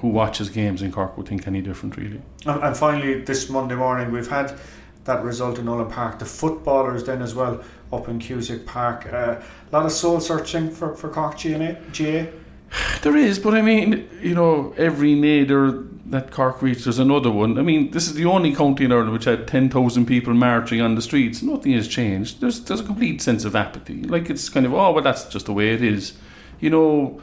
who 0.00 0.08
watches 0.08 0.48
games 0.48 0.82
in 0.82 0.92
Cork 0.92 1.16
would 1.16 1.28
think 1.28 1.46
any 1.46 1.60
different, 1.60 1.96
really. 1.96 2.20
And 2.46 2.76
finally, 2.76 3.20
this 3.20 3.50
Monday 3.50 3.74
morning, 3.74 4.10
we've 4.10 4.28
had 4.28 4.58
that 5.04 5.22
result 5.22 5.58
in 5.58 5.66
Nolan 5.66 5.90
Park. 5.90 6.18
The 6.18 6.24
footballers 6.24 7.04
then 7.04 7.20
as 7.22 7.34
well 7.34 7.62
up 7.92 8.08
in 8.08 8.18
Cusack 8.18 8.64
Park. 8.64 9.12
Uh, 9.12 9.40
a 9.40 9.72
lot 9.72 9.84
of 9.84 9.92
soul 9.92 10.20
searching 10.20 10.70
for, 10.70 10.94
for 10.94 11.08
Cork 11.08 11.36
GAA. 11.42 12.26
There 13.02 13.16
is, 13.16 13.38
but 13.38 13.54
I 13.54 13.62
mean, 13.62 14.08
you 14.20 14.34
know, 14.34 14.74
every 14.76 15.14
nadir 15.14 15.72
that 16.06 16.30
Cork 16.30 16.62
reached, 16.62 16.84
there's 16.84 16.98
another 16.98 17.30
one. 17.30 17.58
I 17.58 17.62
mean, 17.62 17.90
this 17.90 18.06
is 18.06 18.14
the 18.14 18.26
only 18.26 18.54
county 18.54 18.84
in 18.84 18.92
Ireland 18.92 19.12
which 19.12 19.24
had 19.24 19.48
10,000 19.48 20.06
people 20.06 20.34
marching 20.34 20.80
on 20.80 20.94
the 20.94 21.02
streets. 21.02 21.42
Nothing 21.42 21.72
has 21.72 21.88
changed. 21.88 22.40
There's, 22.40 22.60
there's 22.60 22.80
a 22.80 22.84
complete 22.84 23.22
sense 23.22 23.44
of 23.44 23.56
apathy. 23.56 24.02
Like, 24.02 24.30
it's 24.30 24.48
kind 24.48 24.66
of, 24.66 24.74
oh, 24.74 24.92
well, 24.92 25.02
that's 25.02 25.24
just 25.24 25.46
the 25.46 25.52
way 25.52 25.72
it 25.72 25.82
is. 25.82 26.12
You 26.60 26.70
know, 26.70 27.20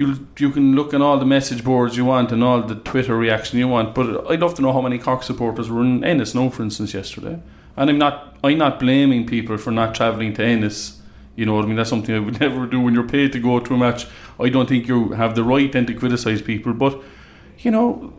you 0.00 0.26
you 0.38 0.50
can 0.50 0.74
look 0.74 0.94
at 0.94 1.02
all 1.02 1.18
the 1.18 1.26
message 1.26 1.62
boards 1.62 1.94
you 1.96 2.06
want 2.06 2.32
and 2.32 2.42
all 2.42 2.62
the 2.62 2.74
Twitter 2.74 3.14
reaction 3.16 3.58
you 3.58 3.68
want. 3.68 3.94
But 3.94 4.30
I'd 4.30 4.40
love 4.40 4.54
to 4.54 4.62
know 4.62 4.72
how 4.72 4.80
many 4.80 4.98
Cork 4.98 5.22
supporters 5.22 5.68
were 5.68 5.82
in 5.82 6.02
Ennis, 6.02 6.34
no, 6.34 6.48
for 6.48 6.62
instance, 6.62 6.94
yesterday. 6.94 7.38
And 7.76 7.90
I'm 7.90 7.98
not 7.98 8.38
I'm 8.42 8.56
not 8.56 8.80
blaming 8.80 9.26
people 9.26 9.58
for 9.58 9.70
not 9.70 9.94
travelling 9.94 10.32
to 10.34 10.42
Ennis. 10.42 11.00
You 11.36 11.44
know 11.46 11.54
what 11.54 11.64
I 11.64 11.68
mean? 11.68 11.76
That's 11.76 11.90
something 11.90 12.14
I 12.14 12.18
would 12.18 12.40
never 12.46 12.66
do 12.66 12.80
when 12.80 12.94
you're 12.94 13.08
paid 13.08 13.32
to 13.32 13.38
go 13.38 13.60
to 13.60 13.74
a 13.74 13.76
match. 13.76 14.06
I 14.40 14.48
don't 14.48 14.68
think 14.68 14.88
you 14.88 15.10
have 15.10 15.34
the 15.34 15.44
right 15.44 15.70
then 15.70 15.84
to 15.86 15.94
criticise 15.94 16.40
people, 16.40 16.72
but 16.72 17.00
you 17.58 17.70
know, 17.70 18.14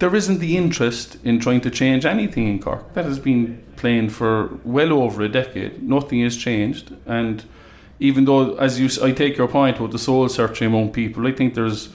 there 0.00 0.14
isn't 0.16 0.40
the 0.40 0.56
interest 0.56 1.18
in 1.22 1.38
trying 1.38 1.60
to 1.60 1.70
change 1.70 2.04
anything 2.04 2.48
in 2.48 2.58
Cork. 2.58 2.94
That 2.94 3.04
has 3.04 3.20
been 3.20 3.64
playing 3.76 4.10
for 4.10 4.58
well 4.64 4.92
over 4.92 5.22
a 5.22 5.28
decade. 5.28 5.84
Nothing 5.84 6.20
has 6.22 6.36
changed, 6.36 6.96
and 7.06 7.44
even 8.00 8.24
though, 8.24 8.56
as 8.56 8.80
you, 8.80 8.88
I 9.04 9.12
take 9.12 9.36
your 9.36 9.48
point 9.48 9.76
about 9.76 9.90
the 9.90 9.98
soul 9.98 10.28
searching 10.28 10.68
among 10.68 10.90
people, 10.90 11.26
I 11.26 11.32
think 11.32 11.54
there's 11.54 11.90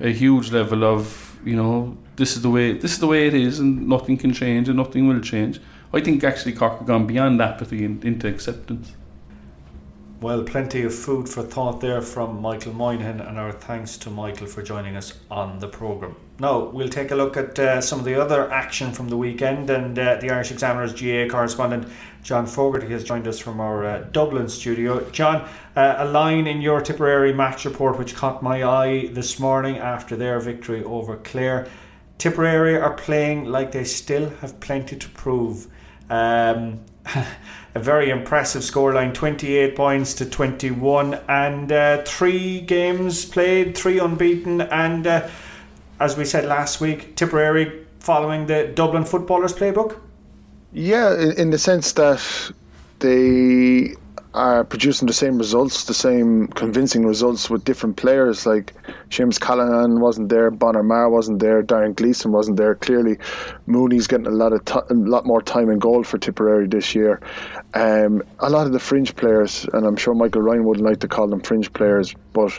a 0.00 0.10
huge 0.10 0.50
level 0.52 0.84
of, 0.84 1.38
you 1.44 1.56
know, 1.56 1.96
this 2.16 2.36
is 2.36 2.42
the 2.42 2.50
way, 2.50 2.72
this 2.72 2.92
is 2.92 2.98
the 2.98 3.06
way 3.06 3.26
it 3.26 3.34
is, 3.34 3.58
and 3.58 3.88
nothing 3.88 4.16
can 4.16 4.32
change, 4.32 4.68
and 4.68 4.76
nothing 4.76 5.08
will 5.08 5.20
change. 5.20 5.60
I 5.92 6.00
think 6.00 6.24
actually 6.24 6.52
Cork 6.52 6.78
have 6.78 6.86
gone 6.86 7.06
beyond 7.06 7.40
apathy 7.40 7.84
and 7.84 8.04
into 8.04 8.26
acceptance. 8.28 8.92
Well, 10.20 10.44
plenty 10.44 10.82
of 10.82 10.94
food 10.94 11.28
for 11.28 11.42
thought 11.42 11.80
there 11.80 12.00
from 12.00 12.40
Michael 12.40 12.72
Moynihan, 12.72 13.20
and 13.20 13.38
our 13.38 13.52
thanks 13.52 13.96
to 13.98 14.10
Michael 14.10 14.46
for 14.46 14.62
joining 14.62 14.96
us 14.96 15.14
on 15.30 15.58
the 15.58 15.68
programme. 15.68 16.16
Now, 16.42 16.58
we'll 16.58 16.88
take 16.88 17.12
a 17.12 17.14
look 17.14 17.36
at 17.36 17.56
uh, 17.56 17.80
some 17.80 18.00
of 18.00 18.04
the 18.04 18.20
other 18.20 18.50
action 18.50 18.90
from 18.90 19.08
the 19.08 19.16
weekend, 19.16 19.70
and 19.70 19.96
uh, 19.96 20.16
the 20.16 20.32
Irish 20.32 20.50
Examiner's 20.50 20.92
GAA 20.92 21.32
correspondent 21.32 21.86
John 22.24 22.48
Fogarty 22.48 22.88
has 22.88 23.04
joined 23.04 23.28
us 23.28 23.38
from 23.38 23.60
our 23.60 23.84
uh, 23.84 23.98
Dublin 24.10 24.48
studio. 24.48 25.08
John, 25.10 25.48
uh, 25.76 25.94
a 25.98 26.04
line 26.04 26.48
in 26.48 26.60
your 26.60 26.80
Tipperary 26.80 27.32
match 27.32 27.64
report 27.64 27.96
which 27.96 28.16
caught 28.16 28.42
my 28.42 28.64
eye 28.64 29.06
this 29.12 29.38
morning 29.38 29.78
after 29.78 30.16
their 30.16 30.40
victory 30.40 30.82
over 30.82 31.16
Clare. 31.18 31.68
Tipperary 32.18 32.76
are 32.76 32.94
playing 32.94 33.44
like 33.44 33.70
they 33.70 33.84
still 33.84 34.28
have 34.40 34.58
plenty 34.58 34.96
to 34.96 35.08
prove. 35.10 35.68
Um, 36.10 36.80
a 37.76 37.78
very 37.78 38.10
impressive 38.10 38.62
scoreline 38.62 39.14
28 39.14 39.76
points 39.76 40.14
to 40.14 40.26
21 40.26 41.20
and 41.28 41.70
uh, 41.70 42.02
three 42.02 42.62
games 42.62 43.24
played 43.24 43.78
three 43.78 44.00
unbeaten 44.00 44.60
and 44.62 45.06
uh, 45.06 45.28
as 46.00 46.16
we 46.16 46.24
said 46.24 46.44
last 46.44 46.80
week 46.80 47.16
Tipperary 47.16 47.86
following 48.00 48.46
the 48.46 48.72
Dublin 48.74 49.04
footballers 49.04 49.52
playbook? 49.52 49.98
Yeah, 50.72 51.14
in, 51.14 51.32
in 51.32 51.50
the 51.50 51.58
sense 51.58 51.92
that 51.92 52.20
they 52.98 53.94
are 54.34 54.64
producing 54.64 55.06
the 55.06 55.12
same 55.12 55.36
results, 55.36 55.84
the 55.84 55.94
same 55.94 56.48
convincing 56.48 57.04
results 57.04 57.50
with 57.50 57.64
different 57.64 57.96
players. 57.96 58.46
Like 58.46 58.72
James 59.10 59.38
Callanan 59.38 60.00
wasn't 60.00 60.30
there, 60.30 60.50
Bonner 60.50 60.82
Maher 60.82 61.10
wasn't 61.10 61.40
there, 61.40 61.62
Darren 61.62 61.94
Gleeson 61.94 62.32
wasn't 62.32 62.56
there. 62.56 62.74
Clearly, 62.76 63.18
Mooney's 63.66 64.06
getting 64.06 64.26
a 64.26 64.30
lot 64.30 64.52
of 64.52 64.64
t- 64.64 64.80
a 64.88 64.94
lot 64.94 65.26
more 65.26 65.42
time 65.42 65.68
in 65.68 65.78
goal 65.78 66.02
for 66.02 66.16
Tipperary 66.18 66.66
this 66.66 66.94
year. 66.94 67.20
Um, 67.74 68.22
a 68.38 68.48
lot 68.48 68.66
of 68.66 68.72
the 68.72 68.80
fringe 68.80 69.14
players, 69.16 69.66
and 69.74 69.86
I'm 69.86 69.96
sure 69.96 70.14
Michael 70.14 70.42
Ryan 70.42 70.64
wouldn't 70.64 70.86
like 70.86 71.00
to 71.00 71.08
call 71.08 71.26
them 71.26 71.40
fringe 71.40 71.70
players, 71.72 72.14
but 72.32 72.58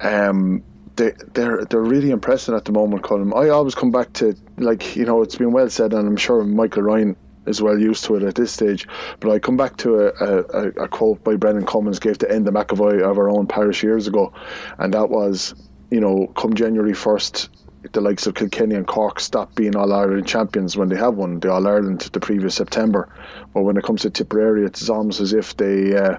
um, 0.00 0.62
they 0.96 1.12
they're 1.34 1.64
they're 1.64 1.80
really 1.80 2.10
impressive 2.10 2.54
at 2.54 2.64
the 2.64 2.72
moment, 2.72 3.02
Colin. 3.02 3.32
I 3.34 3.48
always 3.48 3.74
come 3.74 3.90
back 3.90 4.12
to 4.14 4.34
like 4.58 4.96
you 4.96 5.04
know 5.04 5.22
it's 5.22 5.36
been 5.36 5.52
well 5.52 5.70
said, 5.70 5.92
and 5.92 6.06
I'm 6.06 6.16
sure 6.16 6.44
Michael 6.44 6.82
Ryan 6.82 7.16
is 7.46 7.60
well 7.60 7.78
used 7.78 8.04
to 8.04 8.16
it 8.16 8.22
at 8.22 8.34
this 8.36 8.52
stage. 8.52 8.86
But 9.20 9.30
I 9.30 9.38
come 9.38 9.56
back 9.56 9.76
to 9.78 10.06
a, 10.06 10.08
a, 10.20 10.68
a 10.84 10.88
quote 10.88 11.22
by 11.24 11.36
Brendan 11.36 11.66
Cummins 11.66 11.98
gave 11.98 12.18
to 12.18 12.26
Enda 12.26 12.48
McEvoy 12.48 13.02
of 13.02 13.18
our 13.18 13.28
own 13.28 13.46
parish 13.46 13.82
years 13.82 14.06
ago, 14.06 14.32
and 14.78 14.94
that 14.94 15.10
was, 15.10 15.54
you 15.90 16.00
know, 16.00 16.28
come 16.36 16.54
January 16.54 16.94
first, 16.94 17.50
the 17.92 18.00
likes 18.00 18.26
of 18.26 18.34
Kilkenny 18.34 18.74
and 18.74 18.86
Cork 18.86 19.20
stop 19.20 19.54
being 19.54 19.76
All 19.76 19.92
Ireland 19.92 20.26
champions 20.26 20.76
when 20.76 20.88
they 20.88 20.96
have 20.96 21.14
won 21.16 21.40
the 21.40 21.52
All 21.52 21.66
Ireland 21.66 22.00
the 22.12 22.20
previous 22.20 22.54
September. 22.54 23.08
But 23.52 23.62
when 23.62 23.76
it 23.76 23.84
comes 23.84 24.02
to 24.02 24.10
Tipperary, 24.10 24.64
it's 24.64 24.88
almost 24.88 25.20
as 25.20 25.32
if 25.32 25.56
they. 25.56 25.96
Uh, 25.96 26.18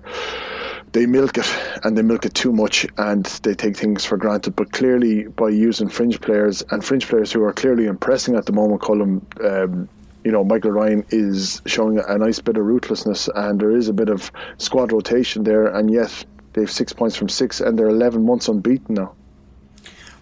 they 0.96 1.06
milk 1.06 1.38
it 1.38 1.58
and 1.84 1.98
they 1.98 2.02
milk 2.02 2.26
it 2.26 2.34
too 2.34 2.54
much 2.54 2.88
and 2.98 3.26
they 3.44 3.54
take 3.54 3.76
things 3.76 4.06
for 4.06 4.16
granted. 4.16 4.56
But 4.56 4.72
clearly, 4.72 5.28
by 5.28 5.50
using 5.50 5.90
fringe 5.90 6.22
players 6.22 6.64
and 6.72 6.86
fringe 6.86 7.10
players 7.10 7.34
who 7.34 7.44
are 7.44 7.52
clearly 7.52 7.86
impressing 7.86 8.38
at 8.38 8.46
the 8.46 8.54
moment, 8.54 8.82
Colin, 8.82 9.26
um, 9.44 9.90
you 10.24 10.32
know, 10.32 10.46
Michael 10.46 10.72
Ryan 10.72 11.06
is 11.10 11.62
showing 11.66 12.00
a 12.00 12.18
nice 12.18 12.40
bit 12.40 12.56
of 12.56 12.66
ruthlessness, 12.66 13.28
and 13.36 13.60
there 13.60 13.76
is 13.76 13.90
a 13.90 13.94
bit 13.94 14.08
of 14.08 14.32
squad 14.58 14.94
rotation 14.94 15.44
there, 15.44 15.68
and 15.68 15.92
yet 15.92 16.26
they've 16.54 16.72
six 16.72 16.94
points 16.94 17.18
from 17.18 17.28
six, 17.28 17.60
and 17.60 17.78
they're 17.78 17.90
11 17.90 18.26
months 18.26 18.48
unbeaten 18.48 18.96
now. 18.96 19.14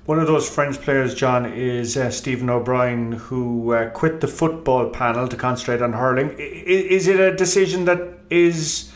One 0.07 0.17
of 0.19 0.25
those 0.25 0.49
French 0.49 0.81
players, 0.81 1.13
John, 1.13 1.45
is 1.45 1.95
uh, 1.95 2.09
Stephen 2.09 2.49
O'Brien, 2.49 3.11
who 3.11 3.73
uh, 3.73 3.91
quit 3.91 4.21
the 4.21 4.27
football 4.27 4.89
panel 4.89 5.27
to 5.27 5.35
concentrate 5.35 5.83
on 5.83 5.93
hurling. 5.93 6.31
I- 6.31 6.41
is 6.41 7.07
it 7.07 7.19
a 7.19 7.33
decision 7.33 7.85
that 7.85 8.01
is 8.31 8.91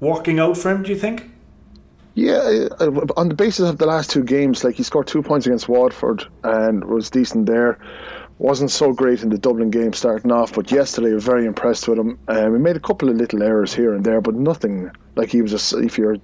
working 0.00 0.38
out 0.38 0.56
for 0.56 0.70
him, 0.70 0.82
do 0.82 0.90
you 0.90 0.98
think? 0.98 1.30
Yeah, 2.14 2.68
uh, 2.80 2.90
on 3.16 3.28
the 3.28 3.34
basis 3.34 3.68
of 3.68 3.78
the 3.78 3.86
last 3.86 4.10
two 4.10 4.24
games, 4.24 4.64
like 4.64 4.74
he 4.74 4.82
scored 4.82 5.06
two 5.06 5.22
points 5.22 5.46
against 5.46 5.68
Waterford 5.68 6.24
and 6.42 6.84
was 6.84 7.10
decent 7.10 7.46
there 7.46 7.78
wasn't 8.38 8.70
so 8.70 8.92
great 8.92 9.22
in 9.22 9.30
the 9.30 9.38
Dublin 9.38 9.70
game 9.70 9.92
starting 9.92 10.30
off, 10.30 10.52
but 10.52 10.70
yesterday 10.70 11.12
very 11.18 11.44
impressed 11.44 11.88
with 11.88 11.98
him. 11.98 12.18
Um, 12.28 12.52
he 12.52 12.58
made 12.58 12.76
a 12.76 12.80
couple 12.80 13.08
of 13.08 13.16
little 13.16 13.42
errors 13.42 13.74
here 13.74 13.92
and 13.94 14.04
there, 14.04 14.20
but 14.20 14.34
nothing 14.34 14.90
like 15.16 15.30
he 15.30 15.42
was 15.42 15.52
a, 15.72 15.78
if 15.78 15.98
you're 15.98 16.16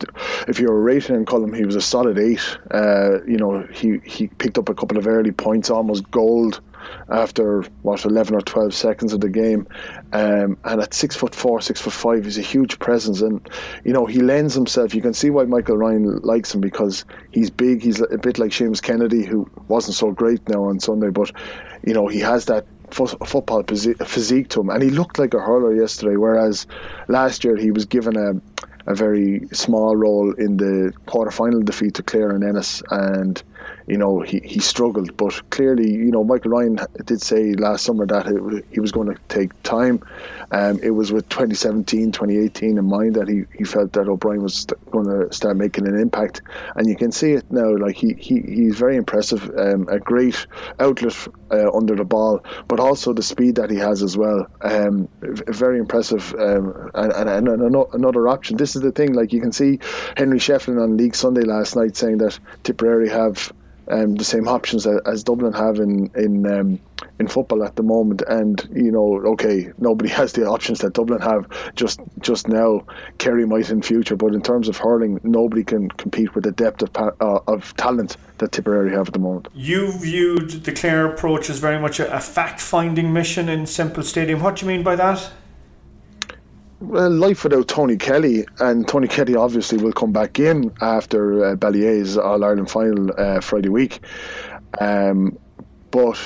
if 0.47 0.61
you're 0.61 0.81
rating 0.81 1.17
in 1.17 1.25
column, 1.25 1.53
he 1.53 1.65
was 1.65 1.75
a 1.75 1.81
solid 1.81 2.19
eight. 2.19 2.59
Uh, 2.71 3.23
you 3.25 3.37
know, 3.37 3.67
he 3.73 3.99
he 4.05 4.29
picked 4.29 4.59
up 4.59 4.69
a 4.69 4.75
couple 4.75 4.97
of 4.97 5.07
early 5.09 5.33
points, 5.33 5.71
almost 5.71 6.09
gold 6.13 6.61
after 7.09 7.63
what 7.83 8.05
eleven 8.05 8.35
or 8.35 8.41
twelve 8.41 8.75
seconds 8.75 9.13
of 9.13 9.21
the 9.21 9.29
game, 9.29 9.67
um, 10.13 10.57
and 10.65 10.81
at 10.81 10.95
six 10.95 11.17
foot 11.17 11.35
four, 11.35 11.61
six 11.61 11.81
foot 11.81 11.93
five, 11.93 12.25
he's 12.25 12.39
a 12.39 12.43
huge 12.43 12.79
presence, 12.79 13.21
and 13.21 13.49
you 13.85 13.93
know 13.93 14.07
he 14.07 14.21
lends 14.21 14.55
himself. 14.55 14.95
You 14.95 15.03
can 15.03 15.15
see 15.15 15.31
why 15.31 15.45
Michael 15.45 15.77
Ryan 15.77 16.19
likes 16.19 16.55
him 16.55 16.61
because 16.61 17.05
he's 17.31 17.51
big. 17.51 17.83
He's 17.83 18.01
a 18.01 18.19
bit 18.19 18.39
like 18.39 18.51
Seamus 18.51 18.83
Kennedy, 18.83 19.25
who 19.25 19.49
wasn't 19.69 19.97
so 19.97 20.11
great 20.13 20.47
now 20.49 20.65
on 20.65 20.81
Sunday, 20.81 21.11
but 21.11 21.31
you 21.85 21.95
know 21.95 22.07
he 22.07 22.21
has 22.21 22.47
that 22.47 22.67
football 22.91 23.63
physique 23.65 24.49
to 24.49 24.61
him, 24.61 24.71
and 24.71 24.83
he 24.83 24.91
looked 24.91 25.19
like 25.19 25.35
a 25.35 25.41
hurler 25.41 25.75
yesterday. 25.75 26.17
Whereas 26.17 26.67
last 27.09 27.45
year 27.45 27.57
he 27.57 27.71
was 27.71 27.85
given 27.85 28.17
a 28.17 28.35
a 28.87 28.95
very 28.95 29.47
small 29.53 29.97
role 29.97 30.33
in 30.35 30.59
the 30.59 30.93
quarter 31.07 31.31
final 31.31 31.63
defeat 31.63 31.95
to 31.95 32.03
Clare 32.03 32.31
and 32.31 32.45
Ennis, 32.45 32.83
and 32.91 33.43
you 33.87 33.99
know, 33.99 34.21
he, 34.21 34.41
he 34.41 34.61
struggled. 34.61 35.17
But 35.17 35.41
clearly, 35.51 35.91
you 35.91 36.11
know, 36.11 36.25
Michael 36.25 36.53
Ryan 36.53 36.79
did 37.05 37.21
say 37.21 37.55
last 37.55 37.85
summer 37.85 38.07
that 38.07 38.27
it, 38.27 38.65
he 38.71 38.81
was 38.81 38.93
going 38.93 39.09
to 39.13 39.21
take 39.29 39.51
time. 39.63 40.03
Um, 40.53 40.79
it 40.83 40.91
was 40.91 41.13
with 41.13 41.29
2017, 41.29 42.13
2018 42.13 42.79
in 42.79 42.85
mind 42.85 43.15
that 43.15 43.29
he, 43.29 43.45
he 43.57 43.65
felt 43.65 43.93
that 43.93 44.09
O'Brien 44.09 44.43
was 44.43 44.67
going 44.91 45.07
to 45.07 45.33
start 45.33 45.57
making 45.57 45.87
an 45.87 45.99
impact. 45.99 46.43
And 46.77 46.89
you 46.89 46.97
can 46.97 47.13
see 47.13 47.33
it 47.33 47.51
now. 47.51 47.77
Like, 47.77 47.97
he, 47.97 48.15
he 48.15 48.41
he's 48.41 48.77
very 48.79 48.97
impressive, 48.97 49.51
um, 49.59 49.87
a 49.89 49.99
great 49.99 50.47
outlet 50.81 51.17
uh, 51.51 51.71
under 51.73 51.95
the 51.95 52.05
ball, 52.05 52.45
but 52.69 52.81
also 52.81 53.13
the 53.13 53.23
speed 53.23 53.57
that 53.57 53.71
he 53.71 53.77
has 53.77 54.03
as 54.03 54.17
well. 54.17 54.47
Um, 54.63 55.09
very 55.21 55.79
impressive. 55.79 56.35
Um, 56.39 56.91
and, 56.95 57.13
and, 57.13 57.49
and, 57.49 57.77
another 57.93 58.29
option. 58.29 58.57
This 58.57 58.77
is 58.77 58.83
the 58.83 58.93
thing, 58.93 59.13
like, 59.13 59.33
you 59.33 59.41
can 59.41 59.53
see 59.53 59.79
Henry 60.17 60.39
Shefflin 60.39 60.83
on 60.83 60.97
League 60.97 61.15
Sunday 61.15 61.43
last 61.43 61.77
night 61.77 61.97
saying 61.97 62.19
that 62.19 62.39
Tipperary 62.63 63.09
have 63.09 63.53
um, 63.89 64.15
the 64.17 64.25
same 64.25 64.49
options 64.49 64.87
as, 64.87 65.01
as, 65.07 65.25
Dublin 65.25 65.53
have 65.53 65.79
in 65.79 66.11
in 66.15 66.47
um, 66.47 66.79
in 67.19 67.29
football 67.29 67.63
at 67.65 67.77
the 67.77 67.83
moment. 67.83 68.23
And 68.29 68.67
you 68.73 68.91
know, 68.91 69.17
okay, 69.27 69.73
nobody 69.79 70.09
has 70.21 70.33
the 70.33 70.47
options 70.47 70.81
that 70.81 70.95
Dublin 70.95 71.21
have 71.21 71.47
just 71.75 72.01
just 72.21 72.49
now. 72.49 72.85
Kerry 73.19 73.47
might 73.47 73.71
in 73.71 73.83
future, 73.83 74.17
but 74.17 74.35
in 74.35 74.43
terms 74.43 74.69
of 74.69 74.77
hurling, 74.77 75.21
nobody 75.23 75.65
can 75.65 75.89
compete 75.91 76.35
with 76.35 76.45
the 76.45 76.53
depth 76.53 76.83
of 76.83 76.91
uh, 76.97 77.41
of 77.47 77.75
talent 77.77 78.17
that 78.39 78.53
Tipperary 78.53 78.93
have 78.93 79.09
at 79.09 79.13
the 79.13 79.19
moment. 79.19 79.49
You 79.55 79.93
viewed 79.93 80.51
the 80.65 80.73
Clare 80.73 81.07
approach 81.07 81.49
as 81.49 81.59
very 81.59 81.79
much 81.79 82.01
a, 82.01 82.15
a 82.15 82.21
fact 82.21 82.61
finding 82.61 83.13
mission 83.13 83.49
in 83.49 83.67
Semple 83.67 84.03
Stadium. 84.03 84.41
What 84.41 84.57
do 84.57 84.67
you 84.67 84.73
mean 84.73 84.83
by 84.83 84.97
that? 84.97 85.31
Well, 86.81 87.11
life 87.11 87.45
without 87.45 87.69
Tony 87.69 87.97
Kelly, 87.97 88.45
and 88.59 88.87
Tony 88.87 89.09
Kelly 89.09 89.37
obviously 89.37 89.79
will 89.79 89.93
come 89.93 90.13
back 90.13 90.39
in 90.39 90.73
after 90.81 91.45
uh, 91.45 91.55
Ballyea's 91.57 92.19
All 92.19 92.45
Ireland 92.45 92.71
final 92.71 93.11
uh, 93.17 93.41
Friday 93.41 93.69
week. 93.69 94.01
Um, 94.81 95.39
but 95.91 96.19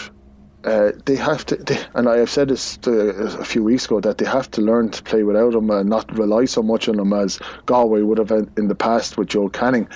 uh, 0.69 0.93
they 1.07 1.17
have 1.17 1.47
to, 1.47 1.57
they, 1.57 1.79
and 1.95 2.09
I 2.09 2.19
have 2.19 2.29
said 2.29 2.49
this 2.49 2.77
to, 2.79 2.91
a 2.91 3.45
few 3.45 3.65
weeks 3.65 3.87
ago 3.87 4.01
that 4.01 4.19
they 4.19 4.27
have 4.27 4.51
to 4.51 4.61
learn 4.61 4.91
to 4.91 5.03
play 5.03 5.23
without 5.23 5.55
him 5.55 5.71
and 5.71 5.89
not 5.89 6.13
rely 6.17 6.45
so 6.45 6.63
much 6.63 6.89
on 6.89 7.01
him 7.01 7.13
as 7.15 7.39
Galway 7.65 8.03
would 8.03 8.19
have 8.19 8.31
in 8.31 8.69
the 8.69 8.75
past 8.75 9.17
with 9.17 9.29
Joe 9.29 9.49
Canning. 9.49 9.89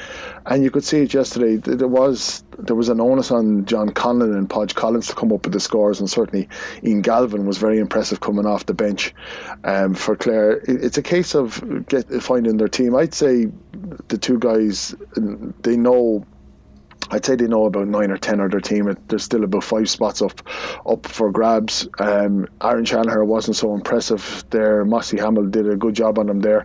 And 0.47 0.64
you 0.64 0.71
could 0.71 0.83
see 0.83 1.02
it 1.02 1.12
yesterday. 1.12 1.57
There 1.57 1.88
was 1.88 2.43
there 2.59 2.76
was 2.76 2.88
an 2.88 3.00
onus 3.00 3.31
on 3.31 3.64
John 3.67 3.91
Conlon 3.91 4.37
and 4.37 4.49
Podge 4.49 4.75
Collins 4.75 5.09
to 5.09 5.14
come 5.14 5.33
up 5.33 5.45
with 5.45 5.52
the 5.52 5.61
scores, 5.61 6.00
and 6.00 6.09
certainly 6.09 6.49
Ian 6.85 7.02
Galvin 7.02 7.47
was 7.47 7.59
very 7.59 7.79
impressive 7.79 8.21
coming 8.21 8.47
off 8.47 8.67
the 8.67 8.75
bench 8.75 9.14
um, 9.64 9.95
for 9.95 10.17
Clare. 10.17 10.62
It's 10.67 10.99
a 10.99 11.02
case 11.02 11.35
of 11.35 11.62
get, 11.88 12.09
finding 12.23 12.57
their 12.57 12.69
team. 12.69 12.95
I'd 12.95 13.14
say 13.14 13.49
the 14.09 14.19
two 14.19 14.38
guys 14.38 14.95
they 15.62 15.76
know 15.76 16.25
I'd 17.12 17.26
say 17.26 17.37
they 17.37 17.47
know 17.47 17.66
about 17.66 17.88
nine 17.88 18.11
or 18.11 18.16
ten 18.16 18.40
of 18.40 18.50
their 18.50 18.61
team. 18.61 18.92
There's 19.09 19.23
still 19.23 19.45
about 19.45 19.64
five 19.64 19.88
spots 19.88 20.23
up 20.23 20.40
up 20.87 21.07
for 21.07 21.31
grabs. 21.31 21.87
Um, 21.99 22.47
Aron 22.62 22.85
Shanagher 22.87 23.26
wasn't 23.26 23.57
so 23.57 23.75
impressive 23.75 24.45
there. 24.49 24.85
Mossy 24.87 25.19
Hamill 25.19 25.47
did 25.47 25.69
a 25.69 25.76
good 25.76 25.95
job 25.95 26.19
on 26.19 26.28
him 26.31 26.40
there 26.40 26.64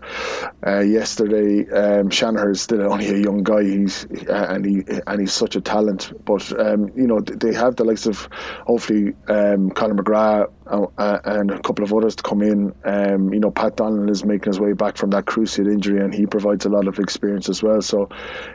uh, 0.65 0.79
yesterday. 0.79 1.69
Um, 1.69 2.09
Shanahan 2.09 2.51
is 2.51 2.61
still 2.61 2.81
only 2.81 3.09
a 3.09 3.17
young 3.17 3.43
guy. 3.43 3.63
He's 3.63 4.05
uh, 4.29 4.47
and 4.49 4.65
he 4.65 4.83
and 5.05 5.19
he's 5.19 5.33
such 5.33 5.57
a 5.57 5.61
talent. 5.61 6.13
But 6.23 6.57
um, 6.59 6.89
you 6.95 7.07
know 7.07 7.19
they 7.19 7.53
have 7.53 7.75
the 7.75 7.83
likes 7.83 8.05
of 8.05 8.29
hopefully 8.65 9.13
um, 9.27 9.69
Conor 9.71 9.95
McGrath 9.95 10.49
uh, 10.67 10.85
uh, 10.97 11.19
and 11.25 11.51
a 11.51 11.59
couple 11.61 11.83
of 11.83 11.93
others 11.93 12.15
to 12.15 12.23
come 12.23 12.41
in. 12.41 12.73
Um, 12.85 13.33
you 13.33 13.41
know 13.41 13.51
Pat 13.51 13.75
Donnellan 13.75 14.09
is 14.09 14.23
making 14.23 14.51
his 14.51 14.61
way 14.61 14.71
back 14.71 14.95
from 14.95 15.09
that 15.09 15.25
cruciate 15.25 15.69
injury, 15.69 16.01
and 16.01 16.13
he 16.13 16.25
provides 16.25 16.65
a 16.65 16.69
lot 16.69 16.87
of 16.87 16.99
experience 16.99 17.49
as 17.49 17.61
well. 17.61 17.81
So, 17.81 18.07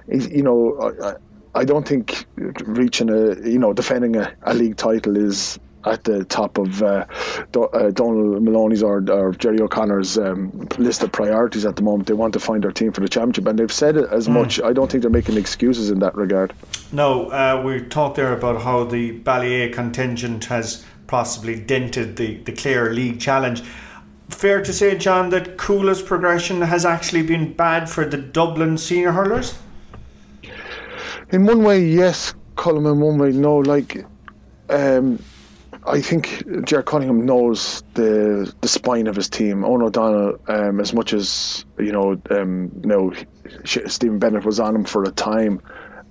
you 0.09 0.43
know. 0.43 1.19
I, 1.55 1.65
don't 1.65 1.87
think 1.87 2.27
reaching 2.37 3.11
a 3.11 3.35
you 3.49 3.59
know 3.59 3.73
defending 3.73 4.17
a, 4.17 4.33
a 4.43 4.55
league 4.55 4.77
title 4.77 5.17
is 5.17 5.59
at 5.85 6.05
the 6.05 6.25
top 6.25 6.59
of 6.59 6.83
uh, 6.83 7.05
Do, 7.51 7.65
uh, 7.65 7.91
Donal 7.91 8.41
Moloney's 8.41 8.83
or, 8.83 9.05
or 9.11 9.33
Gerry 9.33 9.61
O'Connor's 9.61 10.19
um, 10.19 10.69
list 10.79 11.03
of 11.03 11.11
priorities 11.13 11.65
at 11.65 11.77
the 11.77 11.83
moment. 11.83 12.07
They 12.07 12.15
want 12.15 12.33
to 12.35 12.41
find 12.41 12.63
their 12.63 12.73
team 12.73 12.93
for 12.93 13.01
the 13.01 13.09
championship, 13.09 13.47
and 13.47 13.59
they've 13.59 13.73
said 13.73 13.97
as 13.97 14.29
mm. 14.29 14.35
much. 14.35 14.61
I 14.61 14.73
don't 14.73 14.91
think 14.91 15.03
they're 15.03 15.11
making 15.11 15.37
excuses 15.37 15.91
in 15.91 15.99
that 16.01 16.15
regard. 16.15 16.53
No, 16.93 17.29
uh, 17.31 17.63
we 17.65 17.81
talked 17.81 18.17
there 18.17 18.33
about 18.33 18.63
how 18.63 18.85
the 18.85 19.19
Ballyea 19.21 19.73
contingent 19.73 20.45
has 20.47 20.85
possibly 21.07 21.59
dented 21.59 22.17
the, 22.17 22.37
the 22.39 22.53
Clare 22.53 22.93
League 22.93 23.21
challenge. 23.21 23.63
Fair 24.29 24.63
to 24.63 24.73
say, 24.73 24.97
John, 24.97 25.29
that 25.31 25.59
Cuala's 25.59 26.01
progression 26.01 26.63
has 26.63 26.87
actually 26.87 27.23
been 27.23 27.53
bad 27.53 27.91
for 27.91 28.07
the 28.07 28.17
Dublin 28.17 28.79
senior 28.79 29.13
hurlers? 29.13 29.59
In 31.33 31.47
one 31.47 31.65
way, 31.65 31.83
yes, 31.83 32.35
Colin. 32.57 32.85
In 32.85 33.01
one 33.01 33.17
way, 33.17 33.31
no. 33.33 33.57
Like, 33.57 34.05
um, 34.69 35.19
I 35.87 36.01
think 36.03 36.45
Ger 36.67 36.83
Cunningham 36.83 37.25
knows 37.25 37.83
the 37.95 38.53
the 38.61 38.69
spine 38.69 39.07
of 39.07 39.17
his 39.17 39.31
team. 39.31 39.63
Eoghan 39.63 39.83
O'Donnell, 39.83 40.39
um, 40.49 40.79
as 40.79 40.93
much 40.93 41.15
as 41.15 41.65
you 41.79 41.91
know, 41.91 42.21
um, 42.31 42.71
Stephen 43.65 44.19
Bennett 44.19 44.45
was 44.45 44.61
on 44.61 44.77
him 44.77 44.85
for 44.85 45.05
a 45.05 45.11
time. 45.11 45.61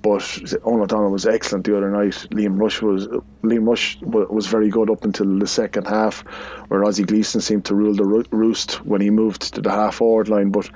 but 0.01 0.21
Eoghan 0.21 0.81
O'Donnell 0.81 1.11
was 1.11 1.27
excellent 1.27 1.65
the 1.65 1.77
other 1.77 1.91
night. 1.91 2.13
Liam 2.31 2.59
Rush 2.59 2.81
was 2.81 3.07
Liam 3.43 3.67
Rush 3.67 3.99
was 4.01 4.47
very 4.47 4.69
good 4.69 4.89
up 4.89 5.03
until 5.05 5.37
the 5.37 5.47
second 5.47 5.87
half, 5.87 6.21
where 6.69 6.83
Ozzie 6.83 7.03
Gleeson 7.03 7.41
seemed 7.41 7.65
to 7.65 7.75
rule 7.75 7.93
the 7.93 8.25
roost 8.31 8.83
when 8.85 9.01
he 9.01 9.11
moved 9.11 9.53
to 9.53 9.61
the 9.61 9.69
half 9.69 9.95
forward 9.95 10.29
line. 10.29 10.49
But 10.49 10.69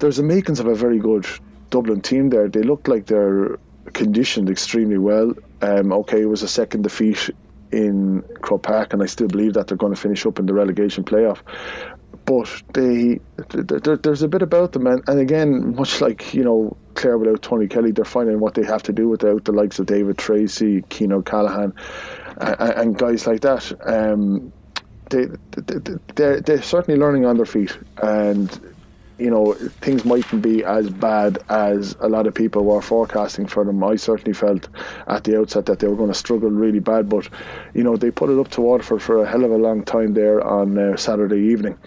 there's 0.00 0.16
the 0.16 0.24
makings 0.24 0.58
of 0.58 0.66
a 0.66 0.74
very 0.74 0.98
good 0.98 1.26
Dublin 1.70 2.00
team 2.00 2.30
there. 2.30 2.48
They 2.48 2.62
look 2.62 2.88
like 2.88 3.06
they're 3.06 3.56
conditioned 3.92 4.50
extremely 4.50 4.98
well. 4.98 5.32
Um, 5.62 5.92
okay, 5.92 6.22
it 6.22 6.28
was 6.28 6.42
a 6.42 6.48
second 6.48 6.82
defeat 6.82 7.30
in 7.72 8.22
Croke 8.40 8.62
Park, 8.62 8.92
and 8.92 9.02
I 9.02 9.06
still 9.06 9.28
believe 9.28 9.54
that 9.54 9.66
they're 9.66 9.76
going 9.76 9.94
to 9.94 10.00
finish 10.00 10.24
up 10.26 10.38
in 10.38 10.46
the 10.46 10.54
relegation 10.54 11.04
playoff 11.04 11.40
but 12.24 12.62
they 12.72 13.20
there's 13.48 14.22
a 14.22 14.28
bit 14.28 14.42
about 14.42 14.72
them 14.72 14.86
and, 14.86 15.02
again 15.08 15.74
much 15.74 16.00
like 16.00 16.32
you 16.32 16.42
know 16.42 16.76
Clare 16.94 17.18
without 17.18 17.42
Tony 17.42 17.66
Kelly 17.66 17.90
they're 17.90 18.04
finding 18.04 18.40
what 18.40 18.54
they 18.54 18.64
have 18.64 18.82
to 18.84 18.92
do 18.92 19.08
without 19.08 19.44
the 19.44 19.52
likes 19.52 19.78
of 19.78 19.86
David 19.86 20.16
Treacy, 20.16 20.84
Cian 20.90 21.12
O'Callaghan 21.12 21.72
and, 22.38 22.60
and 22.60 22.98
guys 22.98 23.26
like 23.26 23.40
that 23.42 23.72
um, 23.86 24.52
they, 25.10 25.26
they, 25.56 25.94
they're, 26.14 26.40
they're 26.40 26.62
certainly 26.62 26.98
learning 26.98 27.26
on 27.26 27.36
their 27.36 27.46
feet 27.46 27.76
and 28.02 28.73
you 29.18 29.30
know 29.30 29.54
things 29.80 30.04
mightn't 30.04 30.42
be 30.42 30.64
as 30.64 30.90
bad 30.90 31.38
as 31.48 31.96
a 32.00 32.08
lot 32.08 32.26
of 32.26 32.34
people 32.34 32.64
were 32.64 32.82
forecasting 32.82 33.46
for 33.46 33.64
them. 33.64 33.82
I 33.82 33.96
certainly 33.96 34.34
felt 34.34 34.68
at 35.06 35.24
the 35.24 35.38
outset 35.38 35.66
that 35.66 35.78
they 35.78 35.88
were 35.88 35.96
going 35.96 36.12
to 36.12 36.18
struggle 36.18 36.50
really 36.50 36.80
bad, 36.80 37.08
but 37.08 37.28
you 37.74 37.82
know 37.82 37.96
they 37.96 38.10
put 38.10 38.30
it 38.30 38.38
up 38.38 38.48
to 38.52 38.60
Waterford 38.60 39.02
for 39.02 39.22
a 39.22 39.28
hell 39.28 39.44
of 39.44 39.50
a 39.50 39.56
long 39.56 39.84
time 39.84 40.14
there 40.14 40.42
on 40.42 40.78
uh, 40.78 40.96
Saturday 40.96 41.40
evening 41.40 41.78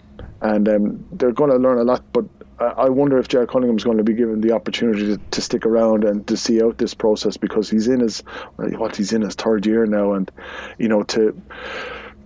and 0.42 0.70
um, 0.70 1.06
they're 1.14 1.32
going 1.32 1.50
to 1.50 1.58
learn 1.58 1.80
a 1.80 1.84
lot. 1.84 2.04
But 2.14 2.26
I 2.60 2.90
wonder 2.90 3.20
if 3.20 3.28
Ger 3.28 3.46
Cunningham's 3.46 3.84
going 3.84 3.98
to 3.98 4.04
be 4.04 4.14
given 4.14 4.42
the 4.42 4.52
opportunity 4.52 5.06
to, 5.06 5.18
to, 5.18 5.42
stick 5.42 5.66
around 5.66 6.04
and 6.04 6.26
to 6.28 6.36
see 6.36 6.62
out 6.62 6.80
this 6.80 6.94
process 6.94 7.38
because 7.38 7.70
he's 7.70 7.88
in 7.88 8.00
his 8.00 8.22
what 8.56 8.96
he's 8.96 9.14
in 9.14 9.22
his 9.22 9.36
third 9.36 9.66
year 9.66 9.86
now, 9.86 10.14
and 10.14 10.32
you 10.78 10.88
know 10.88 11.04
to. 11.04 11.40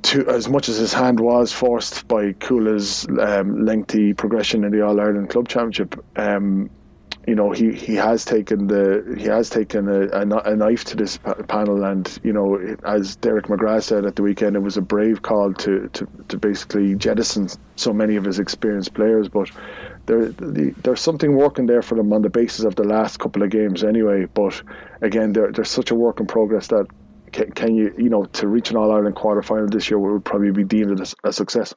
To, 0.03 0.27
as 0.27 0.49
much 0.49 0.67
as 0.67 0.77
his 0.77 0.93
hand 0.93 1.19
was 1.19 1.53
forced 1.53 2.07
by 2.07 2.33
Cuala's 2.33 3.07
um, 3.19 3.65
lengthy 3.65 4.13
progression 4.13 4.63
in 4.63 4.71
the 4.71 4.81
All 4.81 4.99
Ireland 4.99 5.29
Club 5.29 5.47
Championship, 5.47 6.03
um, 6.17 6.69
you 7.27 7.35
know 7.35 7.51
he, 7.51 7.71
he 7.71 7.95
has 7.95 8.25
taken 8.25 8.67
the 8.67 9.15
he 9.17 9.25
has 9.25 9.49
taken 9.49 9.87
a, 9.87 10.07
a, 10.07 10.21
a 10.51 10.55
knife 10.55 10.83
to 10.85 10.95
this 10.95 11.19
panel 11.47 11.83
and 11.83 12.19
you 12.23 12.33
know 12.33 12.59
as 12.83 13.15
Derek 13.17 13.45
McGrath 13.45 13.83
said 13.83 14.05
at 14.05 14.15
the 14.15 14.23
weekend 14.23 14.55
it 14.55 14.59
was 14.59 14.75
a 14.75 14.81
brave 14.81 15.21
call 15.21 15.53
to, 15.53 15.87
to, 15.89 16.07
to 16.29 16.37
basically 16.37 16.95
jettison 16.95 17.47
so 17.75 17.93
many 17.93 18.15
of 18.15 18.25
his 18.25 18.39
experienced 18.39 18.95
players 18.95 19.29
but 19.29 19.51
there 20.05 20.29
the, 20.29 20.73
there's 20.83 21.01
something 21.01 21.35
working 21.35 21.65
there 21.67 21.81
for 21.81 21.95
them 21.95 22.11
on 22.13 22.21
the 22.21 22.29
basis 22.29 22.65
of 22.65 22.75
the 22.75 22.83
last 22.83 23.19
couple 23.19 23.43
of 23.43 23.49
games 23.49 23.83
anyway. 23.83 24.25
But 24.25 24.61
again 25.01 25.33
there's 25.33 25.69
such 25.69 25.91
a 25.91 25.95
work 25.95 26.19
in 26.19 26.27
progress 26.27 26.67
that 26.67 26.87
can, 27.31 27.51
can 27.51 27.75
you 27.75 27.93
you 27.97 28.09
know 28.09 28.25
to 28.25 28.47
reach 28.47 28.71
an 28.71 28.77
All 28.77 28.91
Ireland 28.91 29.15
quarter 29.15 29.41
final 29.41 29.67
this 29.67 29.89
year 29.89 29.99
would 29.99 30.25
probably 30.25 30.51
be 30.51 30.63
deemed 30.63 30.99
a, 30.99 31.27
a 31.27 31.33
success. 31.33 31.73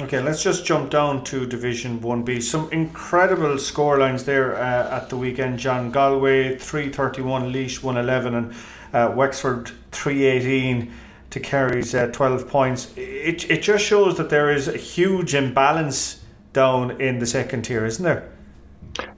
Okay, 0.00 0.20
let's 0.20 0.40
just 0.40 0.64
jump 0.64 0.90
down 0.90 1.24
to 1.24 1.44
Division 1.44 1.98
1B. 1.98 2.40
Some 2.40 2.70
incredible 2.70 3.56
scorelines 3.56 4.24
there 4.24 4.54
uh, 4.54 4.96
at 4.96 5.08
the 5.10 5.16
weekend. 5.16 5.58
John 5.58 5.90
Galway 5.90 6.56
331, 6.56 7.52
Laois 7.52 7.82
111, 7.82 8.34
and 8.34 8.54
uh, 8.92 9.12
Wexford 9.16 9.72
318 9.90 10.92
to 11.30 11.40
Kerry's 11.40 11.96
uh, 11.96 12.06
12 12.12 12.48
points. 12.48 12.92
It, 12.96 13.50
it 13.50 13.60
just 13.60 13.84
shows 13.84 14.16
that 14.18 14.30
there 14.30 14.52
is 14.52 14.68
a 14.68 14.76
huge 14.76 15.34
imbalance 15.34 16.24
down 16.52 17.00
in 17.00 17.18
the 17.18 17.26
second 17.26 17.62
tier, 17.62 17.84
isn't 17.84 18.04
there? 18.04 18.30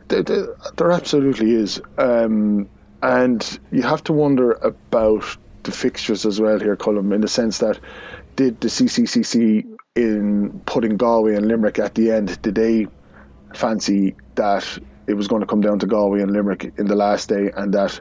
There, 0.09 0.23
there, 0.23 0.57
there 0.77 0.93
absolutely 0.93 1.53
is. 1.53 1.79
Um, 1.99 2.71
and 3.03 3.61
you 3.71 3.83
have 3.83 4.03
to 4.05 4.15
wonder 4.15 4.53
about 4.53 5.37
the 5.65 5.73
fixtures 5.73 6.25
as 6.27 6.41
well 6.41 6.59
here, 6.59 6.77
Colm, 6.77 7.15
in 7.15 7.21
the 7.21 7.29
sense 7.29 7.59
that 7.59 7.79
did 8.37 8.61
the 8.61 8.69
CCCC 8.69 9.67
in 9.97 10.61
putting 10.67 10.97
Galway 10.97 11.35
and 11.35 11.47
Limerick 11.47 11.79
at 11.79 11.95
the 11.95 12.11
end, 12.11 12.41
did 12.43 12.55
they 12.55 12.87
fancy 13.55 14.15
that 14.37 14.79
it 15.07 15.15
was 15.15 15.27
going 15.27 15.41
to 15.41 15.47
come 15.47 15.61
down 15.61 15.79
to 15.81 15.87
Galway 15.87 16.23
and 16.23 16.33
Limerick 16.33 16.73
in 16.79 16.87
the 16.87 16.95
last 16.95 17.29
day 17.29 17.51
and 17.57 17.75
that 17.75 18.01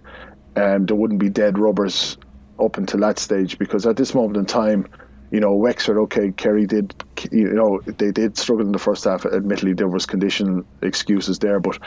um, 0.55 0.85
there 0.85 0.95
wouldn't 0.95 1.19
be 1.19 1.29
dead 1.29 1.57
rubbers 1.57 2.17
up 2.59 2.77
until 2.77 2.99
that 3.01 3.19
stage? 3.19 3.57
Because 3.57 3.85
at 3.85 3.97
this 3.97 4.13
moment 4.13 4.37
in 4.37 4.45
time, 4.45 4.87
you 5.31 5.39
know, 5.39 5.53
Wexford, 5.53 5.97
okay, 5.97 6.31
Kerry 6.31 6.65
did, 6.65 6.93
you 7.31 7.53
know, 7.53 7.79
they 7.85 8.11
did 8.11 8.37
struggle 8.37 8.65
in 8.65 8.71
the 8.71 8.79
first 8.79 9.03
half. 9.03 9.25
Admittedly, 9.25 9.73
there 9.73 9.87
was 9.87 10.05
condition 10.05 10.65
excuses 10.81 11.39
there, 11.39 11.59
but, 11.59 11.77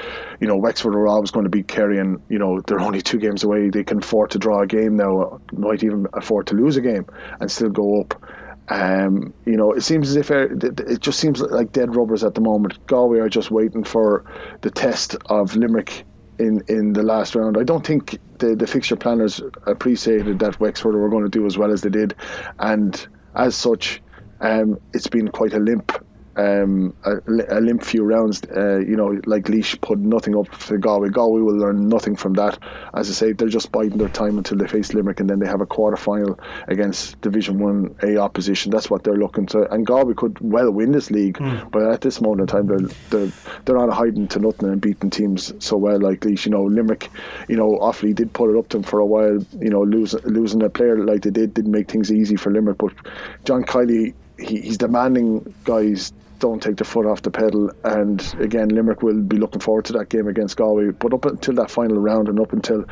you 0.41 0.47
know, 0.47 0.57
Wexford 0.57 0.95
were 0.95 1.09
always 1.09 1.31
going 1.31 1.45
to 1.45 1.51
beat 1.51 1.69
Kerry 1.69 1.99
and, 1.99 2.21
you 2.29 2.39
know, 2.39 2.61
they're 2.67 2.81
only 2.81 3.03
two 3.03 3.19
games 3.19 3.43
away. 3.43 3.69
They 3.69 3.85
can 3.85 3.99
afford 3.99 4.31
to 4.31 4.39
draw 4.39 4.63
a 4.63 4.67
game 4.67 4.97
now, 4.97 5.41
might 5.53 5.83
even 5.83 6.07
afford 6.13 6.47
to 6.49 6.55
lose 6.55 6.77
a 6.77 6.81
game 6.81 7.07
and 7.41 7.51
still 7.51 7.71
go 7.71 8.01
up. 8.01 8.23
Um, 8.69 9.35
you 9.45 9.57
know, 9.57 9.73
it 9.73 9.83
seems 9.83 10.09
as 10.09 10.17
if 10.17 10.31
it 10.31 11.01
just 11.01 11.19
seems 11.19 11.41
like 11.41 11.73
dead 11.73 11.97
rubbers 11.97 12.23
at 12.23 12.35
the 12.35 12.41
moment. 12.41 12.79
Galway 12.87 13.19
are 13.19 13.29
just 13.29 13.51
waiting 13.51 13.83
for 13.83 14.25
the 14.61 14.71
test 14.71 15.17
of 15.27 15.57
Limerick 15.57 16.05
in, 16.39 16.63
in 16.69 16.93
the 16.93 17.03
last 17.03 17.35
round. 17.35 17.59
I 17.59 17.65
don't 17.65 17.85
think 17.85 18.19
the, 18.39 18.55
the 18.55 18.67
fixture 18.67 18.97
planners 18.97 19.41
appreciated 19.67 20.39
that 20.39 20.61
Wexford 20.61 20.95
were 20.95 21.09
going 21.09 21.25
to 21.25 21.29
do 21.29 21.45
as 21.45 21.59
well 21.59 21.73
as 21.73 21.83
they 21.83 21.91
did, 21.91 22.15
and 22.61 23.07
as 23.35 23.55
such, 23.57 24.03
um, 24.41 24.79
it's 24.93 25.07
been 25.07 25.29
quite 25.29 25.55
a 25.55 25.59
limp 25.59 25.93
um, 26.37 26.95
a, 27.05 27.17
a 27.49 27.61
limp 27.61 27.83
few 27.83 28.05
rounds. 28.05 28.43
Uh, 28.57 28.79
you 28.79 28.97
know, 28.97 29.21
like 29.27 29.49
Laois 29.49 29.81
put 29.81 29.99
nothing 29.99 30.37
up 30.37 30.49
for 30.55 30.79
Galway. 30.79 31.11
Galway 31.11 31.43
will 31.43 31.57
learn 31.57 31.89
nothing 31.89 32.17
from 32.17 32.35
that. 32.35 32.59
As 32.95 33.11
I 33.11 33.13
say, 33.13 33.33
they're 33.33 33.49
just 33.49 33.73
biding 33.73 33.99
their 33.99 34.09
time 34.09 34.39
until 34.39 34.59
they 34.59 34.67
face 34.67 34.95
Limerick, 34.95 35.21
and 35.21 35.29
then 35.29 35.39
they 35.39 35.47
have 35.47 35.61
a 35.61 35.67
quarter 35.67 35.97
final 35.97 36.39
against 36.69 37.21
Division 37.21 37.59
One 37.59 37.95
A 38.03 38.17
opposition. 38.17 38.71
That's 38.71 38.91
what 38.91 39.05
they're 39.05 39.17
looking 39.17 39.47
to. 39.47 39.71
And 39.73 39.87
Galway 39.87 40.15
could 40.15 40.39
well 40.41 40.71
win 40.71 40.93
this 40.93 41.11
league, 41.11 41.39
mm. 41.39 41.71
but 41.71 41.83
at 41.83 42.01
this 42.01 42.21
moment 42.21 42.41
in 42.43 42.47
time, 42.47 42.67
they're 42.67 42.89
they're 43.11 43.33
they're 43.65 43.77
not 43.77 43.93
hiding 43.93 44.29
to 44.29 44.39
nothing 44.39 44.69
and 44.69 44.81
beating 44.81 45.11
teams 45.11 45.53
so 45.59 45.77
well 45.77 46.01
like 46.01 46.21
Laois. 46.21 46.45
You 46.45 46.53
know, 46.53 46.65
Limerick. 46.65 47.11
You 47.49 47.57
know, 47.57 47.79
Offaly 47.79 48.15
did 48.15 48.33
put 48.33 48.51
it 48.51 48.59
up 48.59 48.69
to 48.69 48.79
them 48.79 48.85
for 48.85 49.01
a 49.01 49.07
while. 49.07 49.45
You 49.61 49.71
know, 49.71 49.83
losing 49.83 50.21
losing 50.25 50.63
a 50.63 50.71
player 50.71 51.05
like 51.05 51.23
they 51.23 51.31
did 51.31 51.55
didn't 51.55 51.73
make 51.73 51.91
things 51.91 52.11
easy 52.11 52.37
for 52.37 52.51
Limerick, 52.51 52.79
but 52.79 52.93
John 53.45 53.65
Kiely. 53.65 54.15
He, 54.39 54.61
he's 54.61 54.79
demanding 54.79 55.55
guys 55.63 56.13
don't 56.43 56.61
take 56.61 56.77
the 56.77 56.85
foot 56.85 57.07
off 57.07 57.23
the 57.23 57.31
pedal. 57.31 57.71
And 57.85 58.21
again, 58.41 58.69
Limerick 58.69 59.01
will 59.01 59.23
be 59.23 59.37
looking 59.37 59.61
forward 59.61 59.85
to 59.87 59.93
that 59.95 60.09
game 60.09 60.27
against 60.27 60.57
Galway. 60.57 60.91
But 60.91 61.15
up 61.15 61.25
until 61.25 61.55
that 61.55 61.71
final 61.71 61.99
round 61.99 62.29
and 62.29 62.41
up 62.41 62.53
until 62.53 62.85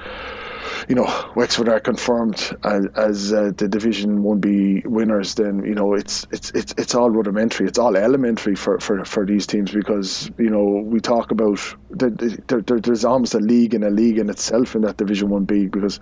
you 0.88 0.94
know 0.94 1.32
Wexford 1.34 1.68
are 1.68 1.80
confirmed 1.80 2.56
as, 2.62 2.86
as 2.94 3.32
uh, 3.32 3.50
the 3.56 3.66
Division 3.66 4.22
One 4.22 4.38
B 4.38 4.82
winners, 4.86 5.34
then 5.34 5.64
you 5.64 5.74
know 5.74 5.94
it's 5.94 6.28
it's 6.30 6.52
it's 6.52 6.72
it's 6.78 6.94
all 6.94 7.10
rudimentary. 7.10 7.66
It's 7.66 7.78
all 7.78 7.96
elementary 7.96 8.54
for, 8.54 8.78
for, 8.78 9.04
for 9.04 9.26
these 9.26 9.48
teams 9.48 9.72
because 9.72 10.30
you 10.38 10.48
know 10.48 10.82
we 10.86 11.00
talk 11.00 11.32
about 11.32 11.58
there, 11.90 12.10
there, 12.10 12.60
there's 12.60 13.04
almost 13.04 13.34
a 13.34 13.40
league 13.40 13.74
in 13.74 13.82
a 13.82 13.90
league 13.90 14.18
in 14.18 14.30
itself 14.30 14.76
in 14.76 14.82
that 14.82 14.96
Division 14.96 15.28
One 15.28 15.44
B 15.44 15.66
because 15.66 15.98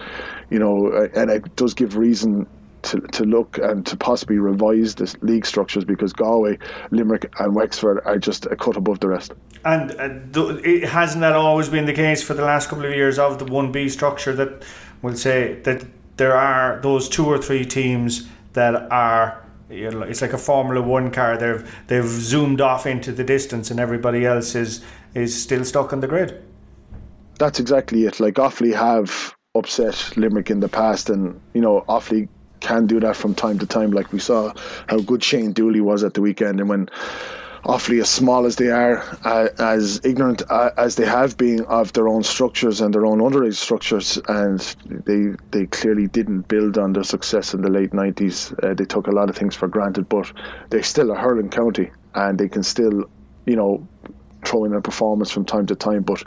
you 0.50 0.58
know 0.58 1.08
and 1.14 1.30
it 1.30 1.56
does 1.56 1.72
give 1.72 1.96
reason 1.96 2.46
to, 2.82 3.00
to 3.00 3.24
look 3.24 3.58
and 3.58 3.84
to 3.86 3.96
possibly 3.96 4.38
revise 4.38 4.94
the 4.94 5.14
league 5.22 5.46
structures 5.46 5.84
because 5.84 6.12
Galway, 6.12 6.58
Limerick, 6.90 7.32
and 7.38 7.54
Wexford 7.54 8.00
are 8.04 8.18
just 8.18 8.46
a 8.46 8.56
cut 8.56 8.76
above 8.76 9.00
the 9.00 9.08
rest. 9.08 9.32
And 9.64 9.90
uh, 9.92 10.56
it 10.64 10.84
hasn't 10.88 11.20
that 11.20 11.34
always 11.34 11.68
been 11.68 11.86
the 11.86 11.92
case 11.92 12.22
for 12.22 12.34
the 12.34 12.44
last 12.44 12.68
couple 12.68 12.84
of 12.84 12.92
years 12.92 13.18
of 13.18 13.38
the 13.38 13.44
one 13.44 13.72
B 13.72 13.88
structure 13.88 14.32
that 14.34 14.64
we'll 15.02 15.16
say 15.16 15.60
that 15.62 15.84
there 16.16 16.34
are 16.34 16.80
those 16.82 17.08
two 17.08 17.26
or 17.26 17.38
three 17.38 17.64
teams 17.64 18.28
that 18.52 18.90
are 18.90 19.44
you 19.70 19.90
know, 19.90 20.02
it's 20.02 20.22
like 20.22 20.32
a 20.32 20.38
Formula 20.38 20.80
One 20.80 21.10
car. 21.10 21.36
They've 21.36 21.70
they've 21.88 22.04
zoomed 22.04 22.60
off 22.60 22.86
into 22.86 23.12
the 23.12 23.24
distance, 23.24 23.70
and 23.70 23.78
everybody 23.78 24.24
else 24.24 24.54
is 24.54 24.82
is 25.14 25.40
still 25.40 25.64
stuck 25.64 25.92
on 25.92 26.00
the 26.00 26.08
grid. 26.08 26.42
That's 27.38 27.60
exactly 27.60 28.04
it. 28.04 28.18
Like 28.18 28.34
Offaly 28.34 28.74
have 28.74 29.34
upset 29.54 30.16
Limerick 30.16 30.50
in 30.50 30.60
the 30.60 30.68
past, 30.68 31.10
and 31.10 31.38
you 31.52 31.60
know 31.60 31.84
Offaly 31.88 32.28
can 32.60 32.86
do 32.86 33.00
that 33.00 33.16
from 33.16 33.34
time 33.34 33.58
to 33.58 33.66
time. 33.66 33.90
Like 33.90 34.12
we 34.12 34.18
saw 34.18 34.52
how 34.88 34.98
good 35.00 35.22
Shane 35.22 35.52
Dooley 35.52 35.80
was 35.80 36.04
at 36.04 36.14
the 36.14 36.20
weekend, 36.20 36.60
and 36.60 36.68
when 36.68 36.88
Offaly 37.64 38.00
as 38.00 38.08
small 38.08 38.46
as 38.46 38.56
they 38.56 38.70
are, 38.70 39.02
uh, 39.24 39.48
as 39.58 40.00
ignorant 40.04 40.42
uh, 40.48 40.70
as 40.76 40.94
they 40.94 41.04
have 41.04 41.36
been 41.36 41.64
of 41.64 41.92
their 41.92 42.08
own 42.08 42.22
structures 42.22 42.80
and 42.80 42.94
their 42.94 43.04
own 43.04 43.18
underage 43.18 43.56
structures, 43.56 44.18
and 44.28 44.60
they 44.88 45.34
they 45.50 45.66
clearly 45.66 46.06
didn't 46.06 46.42
build 46.48 46.78
on 46.78 46.92
their 46.92 47.02
success 47.04 47.54
in 47.54 47.62
the 47.62 47.68
late 47.68 47.92
nineties. 47.92 48.54
Uh, 48.62 48.74
they 48.74 48.84
took 48.84 49.08
a 49.08 49.10
lot 49.10 49.28
of 49.28 49.36
things 49.36 49.56
for 49.56 49.66
granted, 49.66 50.08
but 50.08 50.32
they're 50.70 50.82
still 50.82 51.10
a 51.10 51.16
hurling 51.16 51.50
county, 51.50 51.90
and 52.14 52.38
they 52.38 52.48
can 52.48 52.62
still, 52.62 53.04
you 53.46 53.56
know, 53.56 53.86
throw 54.44 54.64
in 54.64 54.72
a 54.72 54.80
performance 54.80 55.30
from 55.30 55.44
time 55.44 55.66
to 55.66 55.74
time. 55.74 56.02
But 56.02 56.22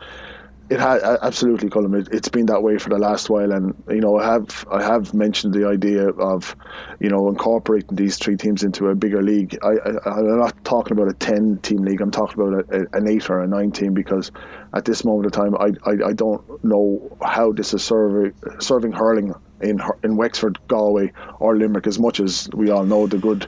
It 0.71 0.79
has 0.79 1.03
absolutely, 1.21 1.69
Colin. 1.69 1.93
It, 1.93 2.13
has 2.13 2.29
been 2.29 2.45
that 2.45 2.63
way 2.63 2.77
for 2.77 2.87
the 2.87 2.97
last 2.97 3.29
while, 3.29 3.51
and 3.51 3.75
you 3.89 3.99
know, 3.99 4.17
I 4.17 4.23
have 4.23 4.65
I 4.71 4.81
have 4.81 5.13
mentioned 5.13 5.53
the 5.53 5.67
idea 5.67 6.11
of, 6.11 6.55
you 7.01 7.09
know, 7.09 7.27
incorporating 7.27 7.97
these 7.97 8.17
three 8.17 8.37
teams 8.37 8.63
into 8.63 8.87
a 8.87 8.95
bigger 8.95 9.21
league. 9.21 9.59
I, 9.63 9.71
am 10.05 10.39
not 10.39 10.63
talking 10.63 10.93
about 10.93 11.09
a 11.09 11.13
ten 11.13 11.57
team 11.57 11.83
league. 11.83 11.99
I'm 11.99 12.09
talking 12.09 12.41
about 12.41 12.53
a, 12.71 12.83
a, 12.83 12.97
an 12.97 13.09
eight 13.09 13.29
or 13.29 13.41
a 13.41 13.47
nine 13.47 13.73
team 13.73 13.93
because 13.93 14.31
at 14.73 14.85
this 14.85 15.03
moment 15.03 15.25
of 15.25 15.33
time, 15.33 15.55
I 15.55 15.73
I, 15.83 16.11
I 16.11 16.13
don't 16.13 16.41
know 16.63 17.17
how 17.21 17.51
this 17.51 17.73
is 17.73 17.83
serving 17.83 18.33
serving 18.59 18.93
hurling 18.93 19.33
in 19.61 19.81
in 20.03 20.17
Wexford, 20.17 20.57
Galway, 20.67 21.11
or 21.39 21.55
Limerick. 21.55 21.87
As 21.87 21.99
much 21.99 22.19
as 22.19 22.49
we 22.53 22.69
all 22.69 22.85
know 22.85 23.07
the 23.07 23.17
good 23.17 23.47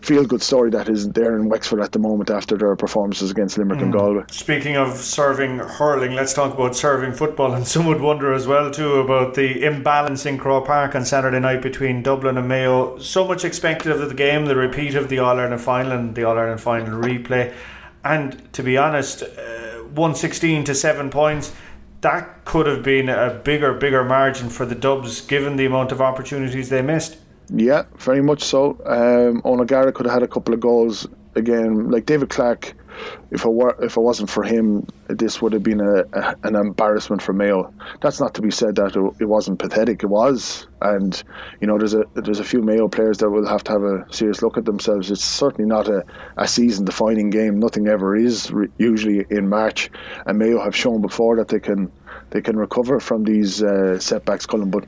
feel 0.00 0.24
good 0.24 0.42
story 0.42 0.70
that 0.70 0.88
is 0.88 1.08
there 1.10 1.36
in 1.36 1.48
Wexford 1.48 1.80
at 1.80 1.92
the 1.92 1.98
moment 1.98 2.30
after 2.30 2.56
their 2.56 2.74
performances 2.76 3.30
against 3.30 3.58
Limerick 3.58 3.80
mm. 3.80 3.84
and 3.84 3.92
Galway. 3.92 4.24
Speaking 4.30 4.76
of 4.76 4.96
serving 4.96 5.58
hurling, 5.58 6.14
let's 6.14 6.32
talk 6.32 6.54
about 6.54 6.76
serving 6.76 7.12
football. 7.12 7.54
And 7.54 7.66
some 7.72 7.86
would 7.86 8.00
wonder 8.00 8.32
as 8.32 8.46
well 8.46 8.70
too 8.70 8.94
about 8.94 9.34
the 9.34 9.64
imbalance 9.64 10.26
in 10.26 10.38
Croke 10.38 10.66
Park 10.66 10.94
on 10.94 11.04
Saturday 11.04 11.40
night 11.40 11.62
between 11.62 12.02
Dublin 12.02 12.38
and 12.38 12.48
Mayo. 12.48 12.98
So 12.98 13.26
much 13.26 13.44
expected 13.44 13.92
of 13.92 14.08
the 14.08 14.14
game, 14.14 14.46
the 14.46 14.56
repeat 14.56 14.94
of 14.94 15.08
the 15.08 15.18
All 15.18 15.38
Ireland 15.38 15.60
final 15.60 15.92
and 15.92 16.14
the 16.14 16.24
All 16.24 16.38
Ireland 16.38 16.60
final 16.60 17.00
replay. 17.00 17.54
And 18.04 18.52
to 18.52 18.62
be 18.62 18.76
honest, 18.76 19.22
uh, 19.22 19.62
116 19.94 20.64
to 20.64 20.74
7 20.74 21.10
points 21.10 21.52
that 22.02 22.44
could 22.44 22.66
have 22.66 22.82
been 22.82 23.08
a 23.08 23.30
bigger, 23.30 23.72
bigger 23.72 24.04
margin 24.04 24.48
for 24.50 24.66
the 24.66 24.74
Dubs 24.74 25.20
given 25.22 25.56
the 25.56 25.66
amount 25.66 25.92
of 25.92 26.00
opportunities 26.00 26.68
they 26.68 26.82
missed. 26.82 27.16
Yeah, 27.48 27.84
very 27.96 28.22
much 28.22 28.42
so. 28.42 28.80
Um, 28.86 29.40
O'Gara 29.44 29.92
could 29.92 30.06
have 30.06 30.14
had 30.14 30.22
a 30.22 30.28
couple 30.28 30.52
of 30.52 30.60
goals 30.60 31.06
again. 31.34 31.90
Like 31.90 32.06
David 32.06 32.28
Clarke, 32.28 32.74
if 33.30 33.44
it 33.44 33.52
were, 33.52 33.76
if 33.82 33.96
it 33.96 34.00
wasn't 34.00 34.30
for 34.30 34.42
him, 34.42 34.86
this 35.08 35.40
would 35.40 35.52
have 35.52 35.62
been 35.62 35.80
a, 35.80 36.04
a, 36.12 36.36
an 36.44 36.54
embarrassment 36.54 37.22
for 37.22 37.32
Mayo. 37.32 37.72
That's 38.00 38.20
not 38.20 38.34
to 38.34 38.42
be 38.42 38.50
said 38.50 38.76
that 38.76 38.96
it, 38.96 39.14
it, 39.20 39.24
wasn't 39.26 39.58
pathetic. 39.58 40.02
It 40.02 40.06
was, 40.06 40.66
and 40.80 41.22
you 41.60 41.66
know, 41.66 41.78
there's 41.78 41.94
a 41.94 42.04
there's 42.14 42.40
a 42.40 42.44
few 42.44 42.62
Mayo 42.62 42.88
players 42.88 43.18
that 43.18 43.30
will 43.30 43.46
have 43.46 43.64
to 43.64 43.72
have 43.72 43.82
a 43.82 44.04
serious 44.10 44.42
look 44.42 44.56
at 44.56 44.64
themselves. 44.64 45.10
It's 45.10 45.24
certainly 45.24 45.68
not 45.68 45.88
a, 45.88 46.04
a 46.36 46.46
season 46.46 46.84
defining 46.84 47.30
game. 47.30 47.58
Nothing 47.58 47.88
ever 47.88 48.16
is 48.16 48.50
re- 48.50 48.68
usually 48.78 49.24
in 49.30 49.48
March, 49.48 49.90
and 50.26 50.38
Mayo 50.38 50.62
have 50.62 50.76
shown 50.76 51.00
before 51.00 51.36
that 51.36 51.48
they 51.48 51.60
can 51.60 51.90
they 52.30 52.40
can 52.40 52.56
recover 52.56 53.00
from 53.00 53.24
these 53.24 53.62
uh, 53.62 53.98
setbacks, 53.98 54.46
Colin. 54.46 54.70
But 54.70 54.86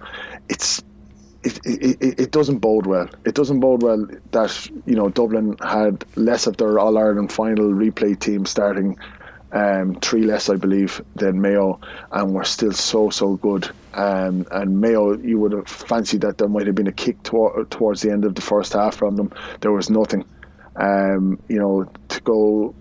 it's 0.48 0.82
it, 1.44 1.60
it, 1.64 2.20
it 2.20 2.30
doesn't 2.30 2.58
bode 2.58 2.86
well. 2.86 3.08
It 3.24 3.34
doesn't 3.34 3.60
bode 3.60 3.82
well 3.82 4.06
that 4.32 4.70
you 4.86 4.94
know 4.94 5.08
Dublin 5.08 5.56
had 5.60 6.04
less 6.16 6.46
of 6.46 6.56
their 6.56 6.78
All 6.78 6.96
Ireland 6.98 7.32
final 7.32 7.70
replay 7.70 8.18
team 8.18 8.46
starting, 8.46 8.98
um, 9.52 9.96
three 9.96 10.22
less 10.22 10.48
I 10.48 10.56
believe 10.56 11.02
than 11.16 11.40
Mayo, 11.40 11.80
and 12.12 12.32
we're 12.32 12.44
still 12.44 12.72
so 12.72 13.10
so 13.10 13.36
good. 13.36 13.70
Um, 13.92 14.46
and 14.50 14.80
Mayo, 14.80 15.16
you 15.18 15.38
would 15.38 15.52
have 15.52 15.68
fancied 15.68 16.22
that 16.22 16.38
there 16.38 16.48
might 16.48 16.66
have 16.66 16.74
been 16.74 16.88
a 16.88 16.92
kick 16.92 17.22
to- 17.24 17.66
towards 17.70 18.02
the 18.02 18.10
end 18.10 18.24
of 18.24 18.34
the 18.34 18.42
first 18.42 18.72
half 18.72 18.96
from 18.96 19.16
them. 19.16 19.30
There 19.60 19.72
was 19.72 19.90
nothing. 19.90 20.24
Um, 20.76 21.38
you 21.48 21.58
know, 21.58 21.88
to 22.08 22.20
go 22.22 22.74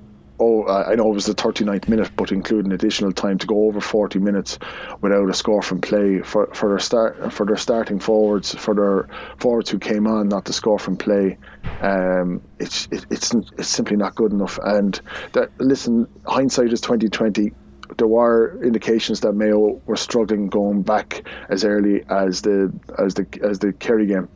oh, 0.44 0.68
I 0.68 0.96
know 0.96 1.10
it 1.10 1.14
was 1.14 1.26
the 1.26 1.34
39th 1.34 1.88
minute, 1.88 2.12
but 2.16 2.32
including 2.32 2.72
additional 2.72 3.12
time 3.12 3.38
to 3.38 3.48
go 3.48 3.68
over 3.68 3.80
40 3.80 4.20
minutes 4.20 4.60
without 5.02 5.30
a 5.30 5.34
score 5.34 5.62
from 5.62 5.80
play 5.80 6.20
for, 6.20 6.48
for 6.54 6.70
their 6.70 6.80
start 6.80 7.32
for 7.32 7.46
their 7.46 7.58
starting 7.58 8.00
forwards 8.00 8.54
for 8.56 8.74
their 8.74 9.08
forwards 9.40 9.70
who 9.70 9.80
came 9.80 10.08
on 10.08 10.28
not 10.28 10.46
to 10.46 10.54
score 10.54 10.80
from 10.80 10.98
play. 10.98 11.38
Um, 11.82 12.42
it's 12.60 12.88
it, 12.92 13.06
it's 13.10 13.34
it's 13.58 13.70
simply 13.70 13.98
not 13.98 14.16
good 14.16 14.32
enough. 14.32 14.60
And 14.64 15.00
that 15.34 15.50
listen, 15.60 16.08
hindsight 16.26 16.74
is 16.74 16.82
2020 16.82 17.52
there 17.98 18.08
were 18.08 18.60
indications 18.64 19.20
that 19.22 19.34
Mayo 19.34 19.82
were 19.86 19.96
struggling 19.96 20.48
going 20.48 20.82
back 20.82 21.24
as 21.50 21.64
early 21.64 22.04
as 22.10 22.42
the 22.42 22.72
as 22.98 23.14
the 23.14 23.26
as 23.42 23.60
the 23.60 23.74
Kerry 23.74 24.08
game, 24.08 24.28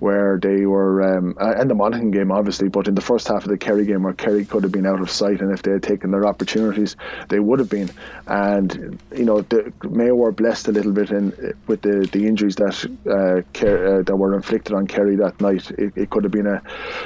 where 0.00 0.38
they 0.40 0.66
were 0.66 1.02
um, 1.02 1.36
and 1.40 1.70
the 1.70 1.74
Monaghan 1.74 2.10
game 2.10 2.30
obviously, 2.30 2.68
but 2.68 2.88
in 2.88 2.94
the 2.94 3.00
first 3.00 3.28
half 3.28 3.44
of 3.44 3.50
the 3.50 3.58
Kerry 3.58 3.86
game 3.86 4.02
where 4.02 4.12
Kerry 4.12 4.44
could 4.44 4.62
have 4.62 4.72
been 4.72 4.86
out 4.86 5.00
of 5.00 5.10
sight, 5.10 5.40
and 5.40 5.52
if 5.52 5.62
they 5.62 5.72
had 5.72 5.82
taken 5.82 6.10
their 6.10 6.26
opportunities, 6.26 6.96
they 7.28 7.40
would 7.40 7.58
have 7.58 7.70
been. 7.70 7.90
And 8.26 8.98
you 9.14 9.24
know, 9.24 9.42
the, 9.42 9.72
Mayo 9.88 10.14
were 10.14 10.32
blessed 10.32 10.68
a 10.68 10.72
little 10.72 10.92
bit 10.92 11.10
in 11.10 11.54
with 11.66 11.82
the, 11.82 12.08
the 12.12 12.26
injuries 12.26 12.56
that 12.56 12.84
uh, 13.06 13.38
uh, 13.66 14.02
that 14.02 14.16
were 14.16 14.34
inflicted 14.34 14.74
on 14.74 14.86
Kerry 14.86 15.16
that 15.16 15.40
night. 15.40 15.70
It, 15.72 15.92
it, 15.96 16.10
could 16.10 16.24
have 16.24 16.32
been 16.32 16.46
a, 16.46 16.62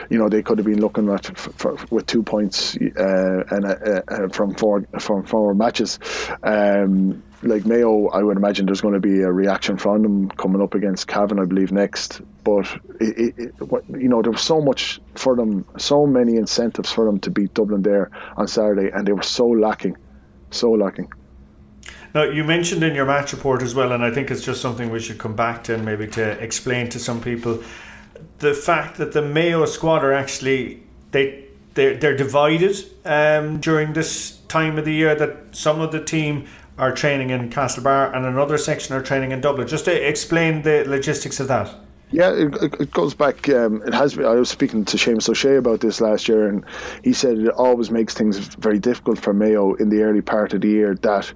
you 0.08 0.18
know, 0.18 0.28
they 0.28 0.42
could 0.42 0.58
have 0.58 0.66
been 0.66 0.80
looking 0.80 1.08
at 1.10 1.30
f- 1.30 1.64
f- 1.64 1.90
with 1.90 2.06
two 2.06 2.22
points 2.22 2.76
uh, 2.76 3.44
and 3.50 3.64
uh, 3.66 4.28
from 4.32 4.54
four 4.54 4.84
from 4.98 5.24
four 5.24 5.54
matches 5.54 5.99
um, 6.42 7.22
like 7.42 7.64
Mayo, 7.64 8.08
I 8.08 8.22
would 8.22 8.36
imagine 8.36 8.66
there's 8.66 8.80
going 8.80 8.94
to 8.94 9.00
be 9.00 9.20
a 9.20 9.32
reaction 9.32 9.76
from 9.76 10.02
them 10.02 10.28
coming 10.30 10.60
up 10.60 10.74
against 10.74 11.08
Cavan, 11.08 11.38
I 11.38 11.44
believe, 11.44 11.72
next. 11.72 12.20
But 12.44 12.66
it, 13.00 13.34
it, 13.38 13.54
you 13.88 14.08
know, 14.08 14.22
there 14.22 14.32
was 14.32 14.42
so 14.42 14.60
much 14.60 15.00
for 15.14 15.36
them, 15.36 15.64
so 15.78 16.06
many 16.06 16.36
incentives 16.36 16.92
for 16.92 17.04
them 17.04 17.18
to 17.20 17.30
beat 17.30 17.54
Dublin 17.54 17.82
there 17.82 18.10
on 18.36 18.46
Saturday, 18.46 18.90
and 18.90 19.06
they 19.06 19.12
were 19.12 19.22
so 19.22 19.46
lacking, 19.46 19.96
so 20.50 20.70
lacking. 20.72 21.10
Now, 22.14 22.24
you 22.24 22.44
mentioned 22.44 22.82
in 22.82 22.94
your 22.94 23.06
match 23.06 23.32
report 23.32 23.62
as 23.62 23.74
well, 23.74 23.92
and 23.92 24.04
I 24.04 24.10
think 24.10 24.30
it's 24.30 24.44
just 24.44 24.60
something 24.60 24.90
we 24.90 25.00
should 25.00 25.18
come 25.18 25.36
back 25.36 25.64
to 25.64 25.74
and 25.74 25.84
maybe 25.84 26.08
to 26.08 26.30
explain 26.42 26.88
to 26.90 26.98
some 26.98 27.20
people 27.20 27.62
the 28.38 28.52
fact 28.52 28.96
that 28.98 29.12
the 29.12 29.22
Mayo 29.22 29.64
squad 29.66 30.04
are 30.04 30.12
actually 30.12 30.82
they 31.12 31.44
they're, 31.80 31.96
they're 31.96 32.16
divided 32.16 32.76
um, 33.06 33.58
during 33.58 33.94
this 33.94 34.38
time 34.48 34.78
of 34.78 34.84
the 34.84 34.92
year 34.92 35.14
that 35.14 35.36
some 35.52 35.80
of 35.80 35.92
the 35.92 36.04
team 36.04 36.46
are 36.76 36.92
training 36.92 37.30
in 37.30 37.48
Castlebar 37.48 38.14
and 38.14 38.26
another 38.26 38.58
section 38.58 38.94
are 38.94 39.02
training 39.02 39.32
in 39.32 39.40
Dublin. 39.40 39.66
Just 39.66 39.86
to 39.86 40.08
explain 40.08 40.62
the 40.62 40.84
logistics 40.86 41.40
of 41.40 41.48
that. 41.48 41.74
Yeah, 42.10 42.32
it, 42.32 42.54
it 42.80 42.90
goes 42.90 43.14
back. 43.14 43.48
Um, 43.48 43.82
it 43.86 43.94
has. 43.94 44.14
Been, 44.14 44.26
I 44.26 44.34
was 44.34 44.50
speaking 44.50 44.84
to 44.84 44.96
Seamus 44.96 45.28
O'Shea 45.28 45.56
about 45.56 45.80
this 45.80 46.00
last 46.00 46.28
year, 46.28 46.48
and 46.48 46.64
he 47.04 47.12
said 47.12 47.38
it 47.38 47.50
always 47.50 47.90
makes 47.90 48.14
things 48.14 48.38
very 48.56 48.80
difficult 48.80 49.18
for 49.18 49.32
Mayo 49.32 49.74
in 49.74 49.90
the 49.90 50.02
early 50.02 50.20
part 50.20 50.52
of 50.52 50.60
the 50.60 50.68
year. 50.68 50.96
That, 50.96 51.32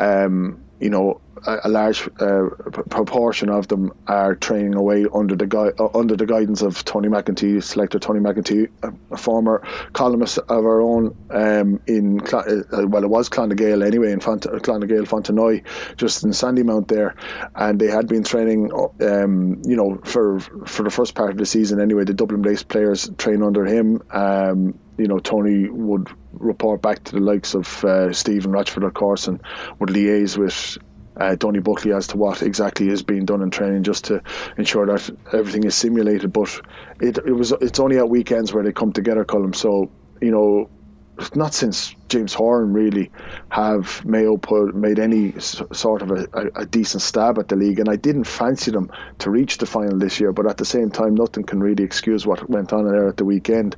um, 0.00 0.60
you 0.80 0.90
know, 0.90 1.20
a, 1.46 1.68
large 1.68 2.08
uh, 2.20 2.48
proportion 2.90 3.48
of 3.48 3.68
them 3.68 3.92
are 4.06 4.34
training 4.34 4.74
away 4.74 5.06
under 5.14 5.34
the 5.34 5.46
gui- 5.46 5.72
uh, 5.78 5.88
under 5.94 6.16
the 6.16 6.26
guidance 6.26 6.62
of 6.62 6.84
Tony 6.84 7.08
McEntee, 7.08 7.62
selector 7.62 7.98
Tony 7.98 8.20
McEntee, 8.20 8.68
a, 8.82 8.92
a 9.10 9.16
former 9.16 9.62
columnist 9.92 10.38
of 10.38 10.64
our 10.64 10.80
own 10.80 11.16
um, 11.30 11.80
in 11.86 12.24
Cl- 12.26 12.64
uh, 12.72 12.86
well, 12.86 13.04
it 13.04 13.10
was 13.10 13.28
Clanna 13.28 13.56
Gael 13.56 13.82
anyway 13.82 14.12
in 14.12 14.20
Font- 14.20 14.42
Clanna 14.42 14.88
Gael 14.88 15.04
Fontenoy, 15.04 15.64
just 15.96 16.24
in 16.24 16.30
Sandymount 16.30 16.88
there, 16.88 17.14
and 17.54 17.78
they 17.78 17.88
had 17.88 18.06
been 18.08 18.24
training, 18.24 18.72
um, 19.00 19.60
you 19.64 19.76
know, 19.76 20.00
for 20.04 20.40
for 20.40 20.82
the 20.82 20.90
first 20.90 21.14
part 21.14 21.30
of 21.30 21.38
the 21.38 21.46
season 21.46 21.80
anyway. 21.80 22.04
The 22.04 22.14
Dublin-based 22.14 22.68
players 22.68 23.10
train 23.18 23.42
under 23.42 23.64
him. 23.64 24.02
Um, 24.10 24.78
you 24.98 25.06
know, 25.06 25.18
Tony 25.18 25.68
would 25.68 26.08
report 26.32 26.82
back 26.82 27.04
to 27.04 27.12
the 27.12 27.20
likes 27.20 27.54
of 27.54 27.84
uh, 27.84 28.12
Stephen 28.12 28.52
Rochford, 28.52 28.84
of 28.84 28.94
course, 28.94 29.26
and 29.26 29.40
would 29.78 29.90
liaise 29.90 30.36
with 30.36 30.78
uh, 31.16 31.34
Donny 31.34 31.58
Buckley 31.58 31.92
as 31.92 32.06
to 32.08 32.16
what 32.16 32.42
exactly 32.42 32.88
is 32.88 33.02
being 33.02 33.24
done 33.24 33.42
in 33.42 33.50
training, 33.50 33.82
just 33.82 34.04
to 34.06 34.22
ensure 34.56 34.86
that 34.86 35.10
everything 35.32 35.64
is 35.64 35.74
simulated. 35.74 36.32
But 36.32 36.60
it, 37.00 37.18
it 37.18 37.32
was 37.32 37.52
it's 37.60 37.80
only 37.80 37.98
at 37.98 38.08
weekends 38.08 38.52
where 38.52 38.64
they 38.64 38.72
come 38.72 38.92
together, 38.92 39.24
Colm. 39.24 39.54
So 39.54 39.90
you 40.20 40.30
know, 40.30 40.68
not 41.34 41.54
since 41.54 41.94
James 42.08 42.32
Horan 42.32 42.72
really 42.72 43.10
have 43.50 44.04
Mayo 44.04 44.36
put, 44.36 44.74
made 44.74 44.98
any 44.98 45.38
sort 45.38 46.02
of 46.02 46.10
a, 46.10 46.26
a, 46.32 46.62
a, 46.62 46.66
decent 46.66 47.02
stab 47.02 47.38
at 47.38 47.48
the 47.48 47.56
league, 47.56 47.78
and 47.78 47.88
I 47.88 47.96
didn't 47.96 48.24
fancy 48.24 48.70
them 48.70 48.90
to 49.18 49.30
reach 49.30 49.58
the 49.58 49.66
final 49.66 49.98
this 49.98 50.18
year. 50.20 50.32
But 50.32 50.46
at 50.46 50.56
the 50.56 50.64
same 50.64 50.90
time, 50.90 51.14
nothing 51.14 51.44
can 51.44 51.60
really 51.60 51.84
excuse 51.84 52.26
what 52.26 52.48
went 52.48 52.72
on 52.72 52.86
there 52.86 53.08
at 53.08 53.16
the 53.16 53.24
weekend. 53.24 53.76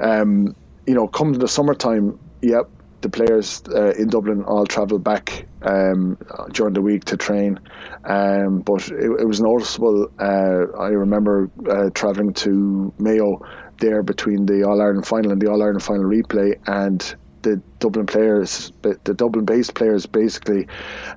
Um, 0.00 0.54
you 0.88 0.94
know, 0.94 1.06
come 1.06 1.34
to 1.34 1.38
the 1.38 1.46
summertime, 1.46 2.18
yep, 2.40 2.68
the 3.02 3.10
players 3.10 3.62
uh, 3.74 3.92
in 3.98 4.08
Dublin 4.08 4.42
all 4.44 4.66
travelled 4.66 5.04
back 5.04 5.46
um, 5.62 6.16
during 6.52 6.72
the 6.72 6.80
week 6.80 7.04
to 7.04 7.16
train, 7.16 7.60
um, 8.04 8.60
but 8.60 8.88
it, 8.88 9.10
it, 9.20 9.26
was 9.26 9.40
noticeable. 9.40 10.10
Uh, 10.18 10.64
I 10.80 10.88
remember 10.88 11.50
uh, 11.70 11.90
travelling 11.94 12.32
to 12.34 12.92
Mayo 12.98 13.38
there 13.80 14.02
between 14.02 14.46
the 14.46 14.64
All 14.64 14.80
Ireland 14.80 15.06
final 15.06 15.30
and 15.30 15.40
the 15.40 15.50
All 15.50 15.62
Ireland 15.62 15.82
final 15.82 16.04
replay, 16.04 16.58
and 16.66 17.14
the 17.48 17.62
Dublin 17.78 18.06
players, 18.06 18.72
the 18.82 19.14
Dublin-based 19.14 19.74
players, 19.74 20.06
basically 20.06 20.66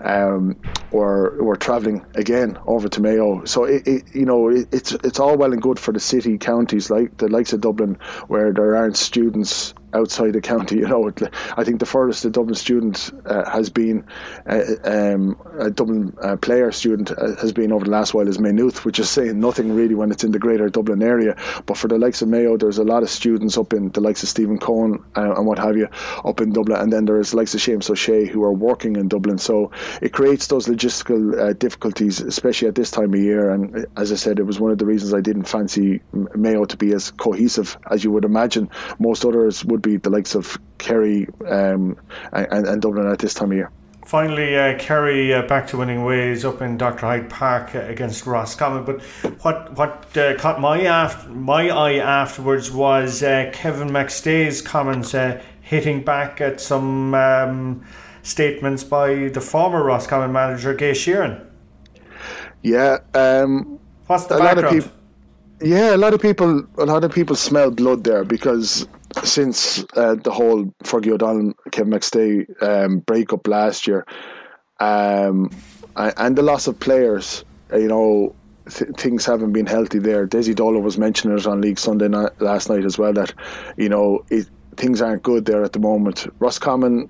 um, 0.01 0.55
were 0.91 1.41
were 1.43 1.55
travelling 1.55 2.05
again 2.15 2.57
over 2.67 2.87
to 2.87 3.01
Mayo. 3.01 3.43
So 3.45 3.63
it, 3.65 3.87
it, 3.87 4.03
you 4.15 4.25
know 4.25 4.49
it, 4.49 4.67
it's 4.71 4.91
it's 5.03 5.19
all 5.19 5.37
well 5.37 5.53
and 5.53 5.61
good 5.61 5.79
for 5.79 5.91
the 5.91 5.99
city 5.99 6.37
counties 6.37 6.89
like 6.89 7.17
the 7.17 7.27
likes 7.27 7.53
of 7.53 7.61
Dublin, 7.61 7.97
where 8.27 8.53
there 8.53 8.75
aren't 8.75 8.97
students 8.97 9.73
outside 9.93 10.33
the 10.33 10.41
county. 10.41 10.81
You 10.81 10.87
know, 10.87 11.11
I 11.57 11.63
think 11.63 11.79
the 11.79 11.85
furthest 11.85 12.25
a 12.25 12.31
Dublin 12.31 12.55
student 12.55 13.11
uh, 13.27 13.47
has 13.47 13.69
been, 13.69 14.03
uh, 14.47 14.63
um, 14.83 15.37
a 15.59 15.69
Dublin 15.69 16.11
uh, 16.23 16.37
player 16.37 16.71
student 16.71 17.11
uh, 17.11 17.35
has 17.35 17.53
been 17.53 17.71
over 17.71 17.85
the 17.85 17.91
last 17.91 18.15
while 18.15 18.27
is 18.27 18.39
Maynooth, 18.39 18.83
which 18.83 18.97
is 18.97 19.09
saying 19.09 19.39
nothing 19.39 19.75
really 19.75 19.93
when 19.93 20.11
it's 20.11 20.23
in 20.23 20.31
the 20.31 20.39
greater 20.39 20.69
Dublin 20.69 21.03
area. 21.03 21.35
But 21.67 21.77
for 21.77 21.87
the 21.87 21.99
likes 21.99 22.21
of 22.23 22.29
Mayo, 22.29 22.57
there's 22.57 22.79
a 22.79 22.83
lot 22.83 23.03
of 23.03 23.09
students 23.11 23.59
up 23.59 23.73
in 23.73 23.89
the 23.89 24.01
likes 24.01 24.23
of 24.23 24.29
Stephen 24.29 24.57
Cohen 24.57 25.03
uh, 25.15 25.35
and 25.35 25.45
what 25.45 25.59
have 25.59 25.77
you 25.77 25.87
up 26.25 26.41
in 26.41 26.51
Dublin, 26.51 26.81
and 26.81 26.91
then 26.91 27.05
there's 27.05 27.33
likes 27.35 27.53
of 27.53 27.59
Seamus 27.59 27.89
O'Shea 27.89 28.25
who 28.25 28.43
are 28.43 28.53
working 28.53 28.95
in 28.95 29.07
Dublin. 29.07 29.37
So 29.37 29.71
it 30.01 30.13
creates 30.13 30.47
those 30.47 30.65
logistical 30.67 31.39
uh, 31.39 31.53
difficulties, 31.53 32.21
especially 32.21 32.67
at 32.67 32.75
this 32.75 32.89
time 32.89 33.13
of 33.13 33.19
year. 33.19 33.51
And 33.51 33.85
as 33.97 34.11
I 34.11 34.15
said, 34.15 34.39
it 34.39 34.43
was 34.43 34.59
one 34.59 34.71
of 34.71 34.77
the 34.77 34.85
reasons 34.85 35.13
I 35.13 35.21
didn't 35.21 35.43
fancy 35.43 36.01
Mayo 36.35 36.65
to 36.65 36.77
be 36.77 36.93
as 36.93 37.11
cohesive 37.11 37.77
as 37.91 38.03
you 38.03 38.11
would 38.11 38.25
imagine. 38.25 38.69
Most 38.99 39.25
others 39.25 39.63
would 39.65 39.80
be 39.81 39.97
the 39.97 40.09
likes 40.09 40.35
of 40.35 40.57
Kerry 40.77 41.27
um, 41.47 41.97
and, 42.33 42.67
and, 42.67 42.81
Dublin 42.81 43.07
at 43.07 43.19
this 43.19 43.33
time 43.33 43.51
of 43.51 43.57
year. 43.57 43.71
Finally, 44.05 44.57
uh, 44.57 44.77
Kerry 44.79 45.33
uh, 45.33 45.43
back 45.43 45.67
to 45.67 45.77
winning 45.77 46.03
ways 46.03 46.43
up 46.43 46.61
in 46.61 46.77
Dr. 46.77 47.05
Hyde 47.05 47.29
Park 47.29 47.75
uh, 47.75 47.79
against 47.79 48.25
Roscommon. 48.25 48.83
But 48.83 49.01
what 49.43 49.77
what 49.77 50.17
uh, 50.17 50.35
caught 50.37 50.59
my 50.59 50.83
my 51.29 51.69
eye 51.69 51.95
afterwards 51.95 52.71
was 52.71 53.23
uh, 53.23 53.49
Kevin 53.53 53.89
McStay's 53.89 54.61
comments 54.61 55.13
uh, 55.13 55.41
hitting 55.61 56.03
back 56.03 56.41
at 56.41 56.59
some 56.59 57.13
um, 57.13 57.85
statements 58.23 58.83
by 58.83 59.29
the 59.29 59.41
former 59.41 59.83
Roscommon 59.83 60.31
manager 60.31 60.73
Gay 60.73 60.91
Sheeran. 60.91 61.45
Yeah. 62.63 62.97
Um, 63.13 63.79
What's 64.07 64.25
the 64.25 64.37
background? 64.37 64.91
Yeah, 65.61 65.95
a 65.95 65.97
lot 65.97 66.13
of 66.13 66.21
people, 66.21 66.65
a 66.77 66.85
lot 66.85 67.03
of 67.03 67.13
people 67.13 67.35
smell 67.35 67.69
blood 67.69 68.03
there 68.03 68.23
because 68.23 68.87
since 69.23 69.83
uh, 69.95 70.15
the 70.15 70.31
whole 70.31 70.65
Fergie 70.83 71.11
O'Donnell, 71.11 71.53
Kevin 71.71 71.93
McStay 71.93 72.63
um, 72.63 72.99
breakup 72.99 73.47
last 73.47 73.87
year, 73.87 74.05
um, 74.79 75.49
and 75.95 76.35
the 76.35 76.41
loss 76.41 76.67
of 76.67 76.79
players, 76.79 77.43
you 77.73 77.87
know, 77.87 78.33
th- 78.69 78.91
things 78.97 79.25
haven't 79.25 79.51
been 79.51 79.65
healthy 79.65 79.99
there. 79.99 80.25
Dessie 80.25 80.55
Dolan 80.55 80.83
was 80.83 80.97
mentioning 80.97 81.37
it 81.37 81.45
on 81.45 81.61
League 81.61 81.79
Sunday 81.79 82.07
night, 82.07 82.31
last 82.41 82.69
night 82.69 82.85
as 82.85 82.97
well 82.97 83.13
that, 83.13 83.33
you 83.77 83.89
know, 83.89 84.23
it, 84.29 84.47
things 84.77 85.01
aren't 85.01 85.23
good 85.23 85.45
there 85.45 85.63
at 85.63 85.73
the 85.73 85.79
moment. 85.79 86.27
Roscommon 86.39 87.09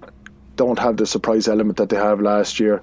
don't 0.55 0.79
have 0.79 0.97
the 0.97 1.05
surprise 1.05 1.47
element 1.47 1.77
that 1.77 1.89
they 1.89 1.95
have 1.95 2.21
last 2.21 2.59
year. 2.59 2.81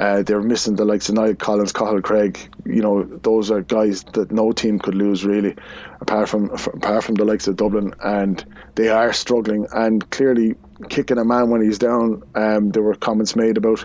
Uh, 0.00 0.22
they're 0.22 0.40
missing 0.40 0.76
the 0.76 0.84
likes 0.84 1.10
of 1.10 1.14
Niall 1.14 1.34
Collins, 1.34 1.72
Cathal 1.72 2.00
Cregg. 2.00 2.48
You 2.64 2.80
know, 2.80 3.04
those 3.22 3.50
are 3.50 3.60
guys 3.60 4.02
that 4.14 4.32
no 4.32 4.50
team 4.50 4.78
could 4.78 4.94
lose 4.94 5.26
really, 5.26 5.54
apart 6.00 6.30
from 6.30 6.48
apart 6.50 7.04
from 7.04 7.16
the 7.16 7.24
likes 7.26 7.46
of 7.46 7.56
Dublin, 7.56 7.94
and 8.02 8.42
they 8.76 8.88
are 8.88 9.12
struggling. 9.12 9.66
And 9.72 10.10
clearly, 10.10 10.54
kicking 10.88 11.18
a 11.18 11.24
man 11.24 11.50
when 11.50 11.60
he's 11.60 11.78
down. 11.78 12.22
Um, 12.34 12.70
there 12.70 12.82
were 12.82 12.94
comments 12.94 13.36
made 13.36 13.58
about 13.58 13.84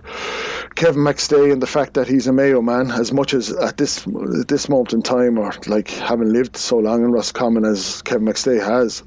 Kevin 0.75 1.03
McStay 1.03 1.51
and 1.51 1.61
the 1.61 1.67
fact 1.67 1.95
that 1.95 2.07
he's 2.07 2.27
a 2.27 2.33
Mayo 2.33 2.61
man. 2.61 2.91
As 2.91 3.11
much 3.11 3.33
as 3.33 3.51
at 3.51 3.75
this 3.75 4.07
at 4.39 4.47
this 4.47 4.69
moment 4.69 4.93
in 4.93 5.01
time, 5.01 5.37
or 5.37 5.51
like 5.67 5.89
having 5.89 6.31
lived 6.31 6.55
so 6.55 6.77
long 6.77 7.03
in 7.03 7.11
Roscommon 7.11 7.65
as 7.65 8.01
Kevin 8.03 8.27
McStay 8.27 8.63
has, 8.63 9.03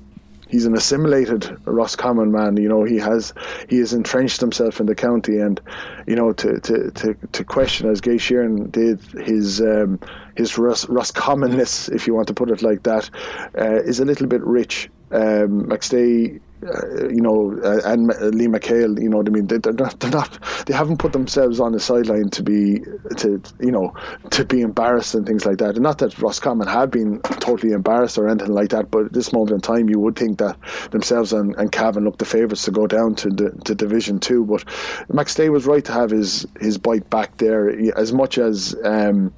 he's 0.49 0.67
an 0.67 0.75
assimilated 0.75 1.57
Roscommon 1.65 2.33
man. 2.33 2.57
You 2.57 2.69
know, 2.69 2.85
he 2.85 2.97
has 2.99 3.33
he 3.69 3.79
has 3.79 3.93
entrenched 3.93 4.41
himself 4.41 4.81
in 4.81 4.87
the 4.87 4.95
county, 4.95 5.39
and 5.39 5.61
you 6.07 6.17
know, 6.17 6.33
to 6.33 6.59
to 6.61 6.91
to, 6.91 7.15
to 7.15 7.45
question 7.45 7.89
as 7.89 8.01
Gay 8.01 8.17
Sheeran 8.17 8.71
did 8.73 9.01
his 9.25 9.61
um, 9.61 10.01
his 10.37 10.59
Ros- 10.59 10.87
Roscommonness, 10.87 11.89
if 11.91 12.07
you 12.07 12.15
want 12.15 12.29
to 12.29 12.35
put 12.35 12.51
it 12.51 12.63
like 12.63 12.83
that, 12.85 13.11
uh, 13.59 13.83
is 13.83 14.01
a 14.01 14.05
little 14.05 14.27
bit 14.27 14.43
rich. 14.43 14.91
Um, 15.11 15.65
McStay 15.67 16.41
uh, 16.67 17.09
you 17.09 17.21
know, 17.21 17.59
uh, 17.63 17.81
and 17.85 18.09
Lee 18.35 18.49
McHale, 18.49 19.01
you 19.01 19.09
know 19.09 19.19
what 19.19 19.29
I 19.29 19.31
mean? 19.31 19.47
They, 19.47 19.57
are 19.57 19.73
not, 19.73 20.01
they're 20.01 20.11
not, 20.11 20.39
they 20.67 20.75
haven't 20.75 20.99
put 20.99 21.13
themselves 21.13 21.61
on 21.61 21.73
the 21.73 21.81
sideline 21.81 22.31
to 22.31 22.43
be, 22.43 22.81
to, 23.17 23.41
you 23.61 23.71
know, 23.71 23.95
to 24.31 24.45
be 24.45 24.61
embarrassed 24.61 25.15
and 25.15 25.27
things 25.27 25.47
like 25.47 25.59
that. 25.59 25.75
And 25.75 25.83
not 25.83 25.99
that 25.99 26.19
Roscommon 26.19 26.67
have 26.67 26.91
been 26.91 27.21
totally 27.23 27.73
embarrassed 27.73 28.19
or 28.19 28.29
anything 28.29 28.53
like 28.53 28.71
that, 28.71 28.91
but 28.91 29.07
at 29.07 29.13
this 29.13 29.33
moment 29.33 29.53
in 29.53 29.61
time, 29.61 29.89
you 29.89 30.01
would 30.01 30.17
think 30.17 30.39
that 30.39 30.57
themselves 30.91 31.33
and, 31.33 31.55
and 31.57 31.71
Cavan 31.71 32.05
look 32.05 32.19
the 32.19 32.25
favourites 32.25 32.65
to 32.65 32.71
go 32.71 32.87
down 32.87 33.15
to 33.17 33.31
the 33.31 33.51
to 33.65 33.75
Division 33.75 34.19
Two. 34.19 34.45
But 34.45 34.65
McStay 35.11 35.51
was 35.51 35.67
right 35.67 35.85
to 35.85 35.93
have 35.93 36.11
his 36.11 36.47
his 36.61 36.77
bite 36.79 37.09
back 37.11 37.37
there, 37.39 37.71
as 37.97 38.13
much 38.13 38.39
as. 38.39 38.75
Um, 38.85 39.33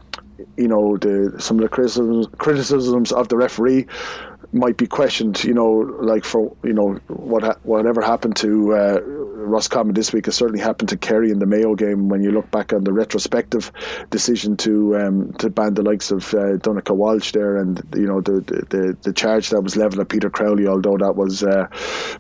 you 0.57 0.69
know 0.69 0.97
the 0.97 1.35
some 1.39 1.59
of 1.59 1.63
the 1.63 1.69
criticisms 1.69 2.27
criticisms 2.39 3.13
of 3.13 3.29
the 3.29 3.37
referee 3.37 3.87
might 4.53 4.77
be 4.77 4.87
questioned. 4.87 5.43
You 5.45 5.55
know, 5.55 5.71
like 6.01 6.25
for 6.25 6.55
you 6.65 6.73
know 6.73 6.95
what 7.09 7.65
whatever 7.65 8.01
happened 8.01 8.37
to 8.37 8.75
uh, 8.75 9.01
Roscommon 9.03 9.95
this 9.95 10.13
week 10.13 10.27
has 10.27 10.35
certainly 10.35 10.61
happened 10.61 10.89
to 10.91 10.97
Kerry 10.97 11.31
in 11.31 11.39
the 11.39 11.47
Mayo 11.47 11.75
game. 11.75 12.09
When 12.09 12.23
you 12.23 12.31
look 12.31 12.51
back 12.51 12.73
on 12.73 12.85
the 12.85 12.93
retrospective 12.93 13.73
decision 14.11 14.57
to 14.59 14.97
um, 14.97 15.33
to 15.35 15.51
ban 15.51 15.75
the 15.75 15.83
likes 15.83 16.11
of 16.11 16.35
uh, 16.35 16.59
Donncha 16.59 16.95
Walsh 16.95 17.33
there, 17.33 17.57
and 17.57 17.83
you 17.95 18.07
know 18.07 18.21
the, 18.21 18.41
the 18.71 18.97
the 19.03 19.13
charge 19.13 19.51
that 19.51 19.63
was 19.63 19.77
levelled 19.77 20.01
at 20.01 20.09
Peter 20.09 20.31
Crowley, 20.31 20.67
although 20.67 20.99
that 20.99 21.17
was 21.17 21.43
uh, 21.43 21.69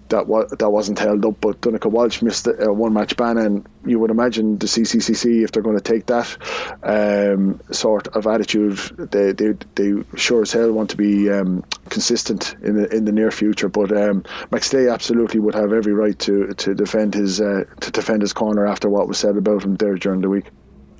that 0.08 0.26
was 0.26 0.50
that 0.58 0.70
wasn't 0.70 0.98
held 0.98 1.24
up, 1.24 1.40
but 1.40 1.60
Donncha 1.60 1.90
Walsh 1.90 2.22
missed 2.22 2.46
a 2.46 2.72
one 2.72 2.92
match 2.92 3.16
ban, 3.16 3.38
and 3.38 3.66
you 3.84 3.98
would 3.98 4.10
imagine 4.10 4.58
the 4.58 4.66
CCCC 4.66 5.42
if 5.42 5.52
they're 5.52 5.62
going 5.62 5.78
to 5.78 5.82
take 5.82 6.06
that 6.06 6.36
um, 6.82 7.60
sort 7.70 8.08
of 8.08 8.26
attitude, 8.26 8.76
they, 9.10 9.32
they 9.32 9.54
they 9.74 9.92
sure 10.16 10.42
as 10.42 10.52
hell 10.52 10.72
want 10.72 10.90
to 10.90 10.96
be 10.96 11.30
um, 11.30 11.64
consistent 11.88 12.19
in 12.28 12.76
the 12.76 12.94
in 12.94 13.04
the 13.06 13.12
near 13.12 13.30
future. 13.30 13.68
But 13.68 13.90
um, 13.96 14.24
McStay 14.50 14.92
absolutely 14.92 15.40
would 15.40 15.54
have 15.54 15.72
every 15.72 15.94
right 15.94 16.18
to 16.18 16.48
to 16.48 16.74
defend 16.74 17.14
his 17.14 17.40
uh, 17.40 17.64
to 17.80 17.90
defend 17.90 18.20
his 18.20 18.32
corner 18.32 18.66
after 18.66 18.90
what 18.90 19.08
was 19.08 19.18
said 19.18 19.36
about 19.36 19.62
him 19.62 19.76
there 19.76 19.94
during 19.94 20.20
the 20.20 20.28
week. 20.28 20.46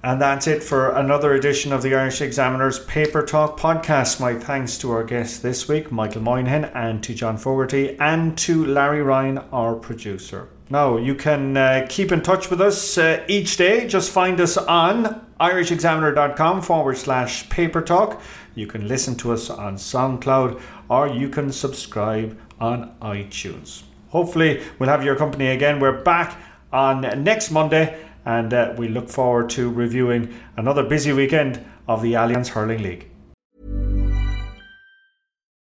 And 0.03 0.19
that's 0.19 0.47
it 0.47 0.63
for 0.63 0.93
another 0.93 1.35
edition 1.35 1.75
of 1.75 1.83
the 1.83 1.95
Irish 1.95 2.23
Examiner's 2.23 2.79
Paper 2.79 3.23
Talk 3.23 3.61
podcast. 3.61 4.19
My 4.19 4.35
thanks 4.35 4.79
to 4.79 4.91
our 4.93 5.05
guests 5.05 5.41
this 5.41 5.69
week, 5.69 5.93
Michael 5.93 6.23
Moynihan, 6.23 6.65
and 6.65 7.03
to 7.03 7.13
John 7.13 7.37
Fogarty, 7.37 7.99
and 7.99 8.39
to 8.39 8.65
Larry 8.65 9.03
Ryan, 9.03 9.39
our 9.53 9.75
producer. 9.75 10.49
Now, 10.71 10.97
you 10.97 11.15
can 11.15 11.57
uh, 11.57 11.87
keep 11.91 12.13
in 12.13 12.23
touch 12.23 12.49
with 12.49 12.63
us 12.63 12.97
uh, 12.97 13.25
each 13.29 13.59
day. 13.59 13.87
Just 13.89 14.11
find 14.11 14.41
us 14.41 14.57
on 14.57 15.27
irishexaminer.com 15.41 16.63
forward 16.63 16.97
slash 16.97 17.51
paper 17.51 17.83
talk. 17.83 18.23
You 18.55 18.67
can 18.67 18.89
listen 18.89 19.17
to 19.17 19.33
us 19.33 19.51
on 19.51 19.77
SoundCloud 19.77 20.61
or 20.91 21.09
you 21.09 21.31
can 21.31 21.51
subscribe 21.51 22.39
on 22.61 22.95
iTunes. 23.01 23.85
Hopefully, 24.11 24.63
we'll 24.79 24.91
have 24.91 25.05
your 25.05 25.17
company 25.17 25.47
again. 25.47 25.81
We're 25.81 26.03
back 26.03 26.37
on 26.73 27.01
next 27.25 27.51
Monday 27.51 27.99
and 28.27 28.53
uh, 28.53 28.75
we 28.77 28.89
look 28.89 29.09
forward 29.09 29.49
to 29.51 29.71
reviewing 29.71 30.35
another 30.57 30.83
busy 30.83 31.13
weekend 31.13 31.65
of 31.89 32.03
the 32.03 32.13
Allianz 32.13 32.49
Hurling 32.49 32.83
League. 32.83 33.10